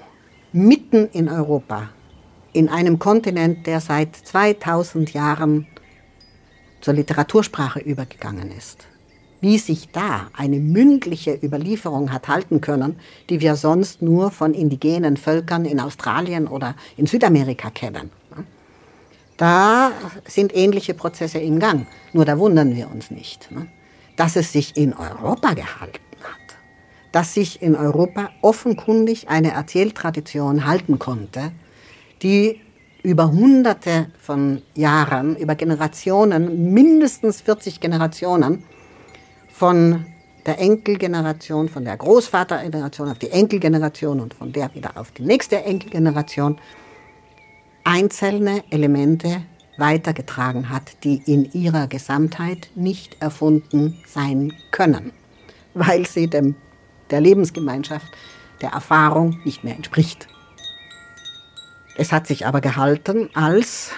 mitten 0.53 1.09
in 1.13 1.29
Europa, 1.29 1.89
in 2.55 2.69
einem 2.69 2.99
Kontinent, 2.99 3.67
der 3.67 3.81
seit 3.81 4.15
2000 4.15 5.13
Jahren 5.13 5.67
zur 6.79 6.93
Literatursprache 6.93 7.79
übergegangen 7.79 8.49
ist, 8.49 8.87
wie 9.41 9.57
sich 9.57 9.89
da 9.91 10.27
eine 10.33 10.59
mündliche 10.59 11.37
Überlieferung 11.43 12.13
hat 12.13 12.29
halten 12.29 12.61
können, 12.61 12.97
die 13.29 13.41
wir 13.41 13.57
sonst 13.57 14.01
nur 14.01 14.31
von 14.31 14.53
indigenen 14.53 15.17
Völkern 15.17 15.65
in 15.65 15.81
Australien 15.81 16.47
oder 16.47 16.75
in 16.95 17.07
Südamerika 17.07 17.69
kennen. 17.71 18.09
Da 19.35 19.91
sind 20.25 20.55
ähnliche 20.55 20.93
Prozesse 20.93 21.39
im 21.39 21.59
Gang. 21.59 21.87
Nur 22.13 22.23
da 22.23 22.39
wundern 22.39 22.73
wir 22.73 22.89
uns 22.89 23.11
nicht, 23.11 23.51
ne? 23.51 23.67
dass 24.15 24.37
es 24.37 24.53
sich 24.53 24.77
in 24.77 24.93
Europa 24.93 25.53
gehalten 25.53 25.99
hat. 26.23 26.57
dass 27.11 27.33
sich 27.33 27.61
in 27.61 27.75
Europa 27.75 28.29
offenkundig 28.41 29.29
eine 29.29 29.51
Erzähltradition 29.51 30.65
halten 30.65 30.99
konnte, 30.99 31.53
die 32.21 32.61
über 33.03 33.31
Hunderte 33.31 34.07
von 34.19 34.61
Jahren, 34.73 35.35
über 35.35 35.55
Generationen, 35.55 36.73
mindestens 36.73 37.41
40 37.41 37.79
Generationen, 37.79 38.63
von 39.47 40.05
der 40.45 40.59
Enkelgeneration, 40.59 41.69
von 41.69 41.85
der 41.85 41.97
Großvatergeneration 41.97 43.09
auf 43.09 43.19
die 43.19 43.29
Enkelgeneration 43.29 44.19
und 44.19 44.33
von 44.33 44.51
der 44.51 44.73
wieder 44.75 44.97
auf 44.97 45.11
die 45.11 45.23
nächste 45.23 45.63
Enkelgeneration 45.63 46.57
einzelne 47.83 48.63
Elemente 48.69 49.43
weitergetragen 49.77 50.69
hat, 50.69 51.03
die 51.03 51.21
in 51.25 51.51
ihrer 51.53 51.87
Gesamtheit 51.87 52.69
nicht 52.75 53.21
erfunden 53.21 53.97
sein 54.07 54.53
können, 54.71 55.11
weil 55.73 56.05
sie 56.05 56.27
dem, 56.27 56.55
der 57.11 57.21
Lebensgemeinschaft, 57.21 58.07
der 58.61 58.69
Erfahrung 58.69 59.39
nicht 59.43 59.63
mehr 59.63 59.75
entspricht. 59.75 60.27
Es 61.97 62.11
hat 62.11 62.27
sich 62.27 62.45
aber 62.45 62.59
gehalten 62.59 63.29
als 63.33 63.91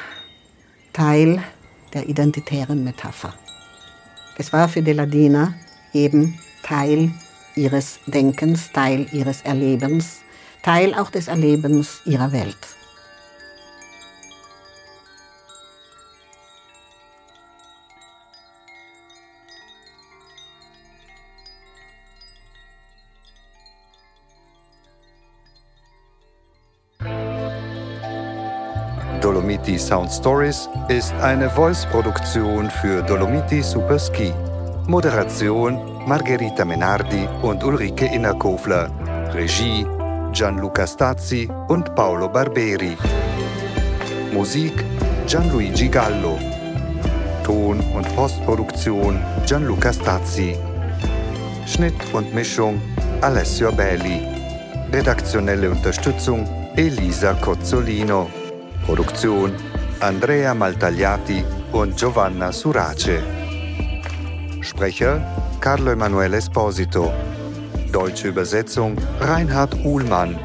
Teil 0.93 1.41
der 1.93 2.07
identitären 2.07 2.83
Metapher. 2.83 3.33
Es 4.38 4.53
war 4.53 4.69
für 4.69 4.83
Deladina 4.83 5.55
eben 5.93 6.39
Teil 6.62 7.12
ihres 7.55 7.99
Denkens, 8.05 8.71
Teil 8.71 9.07
ihres 9.12 9.41
Erlebens, 9.41 10.21
Teil 10.62 10.93
auch 10.93 11.10
des 11.10 11.27
Erlebens 11.27 12.01
ihrer 12.05 12.31
Welt. 12.31 12.76
Dolomiti 29.27 29.77
Sound 29.77 30.09
Stories 30.09 30.69
ist 30.87 31.13
eine 31.15 31.49
Voice-Produktion 31.49 32.69
für 32.69 33.01
Dolomiti 33.03 33.61
Superski. 33.61 34.33
Moderation 34.87 36.07
Margherita 36.07 36.63
Menardi 36.63 37.27
und 37.41 37.61
Ulrike 37.61 38.05
Innerkofler. 38.05 38.89
Regie 39.33 39.85
Gianluca 40.31 40.87
Stazzi 40.87 41.49
und 41.67 41.93
Paolo 41.93 42.29
Barberi. 42.29 42.95
Musik 44.31 44.85
Gianluigi 45.27 45.89
Gallo. 45.89 46.39
Ton- 47.43 47.83
und 47.97 48.15
Postproduktion 48.15 49.21
Gianluca 49.45 49.91
Stazzi. 49.91 50.55
Schnitt 51.65 52.01
und 52.13 52.33
Mischung 52.33 52.81
Alessio 53.19 53.73
Belli. 53.73 54.21
Redaktionelle 54.93 55.69
Unterstützung 55.69 56.47
Elisa 56.77 57.33
Cozzolino. 57.33 58.46
Produktion 58.88 59.54
Andrea 60.00 60.54
Maltagliati 60.54 61.43
und 61.73 61.97
Giovanna 61.97 62.54
Surace. 62.54 63.21
Sprecher 64.62 65.19
Carlo 65.60 65.91
Emanuele 65.91 66.38
Esposito. 66.38 67.12
Deutsche 67.91 68.30
Übersetzung 68.30 68.97
Reinhard 69.19 69.76
Uhlmann. 69.84 70.39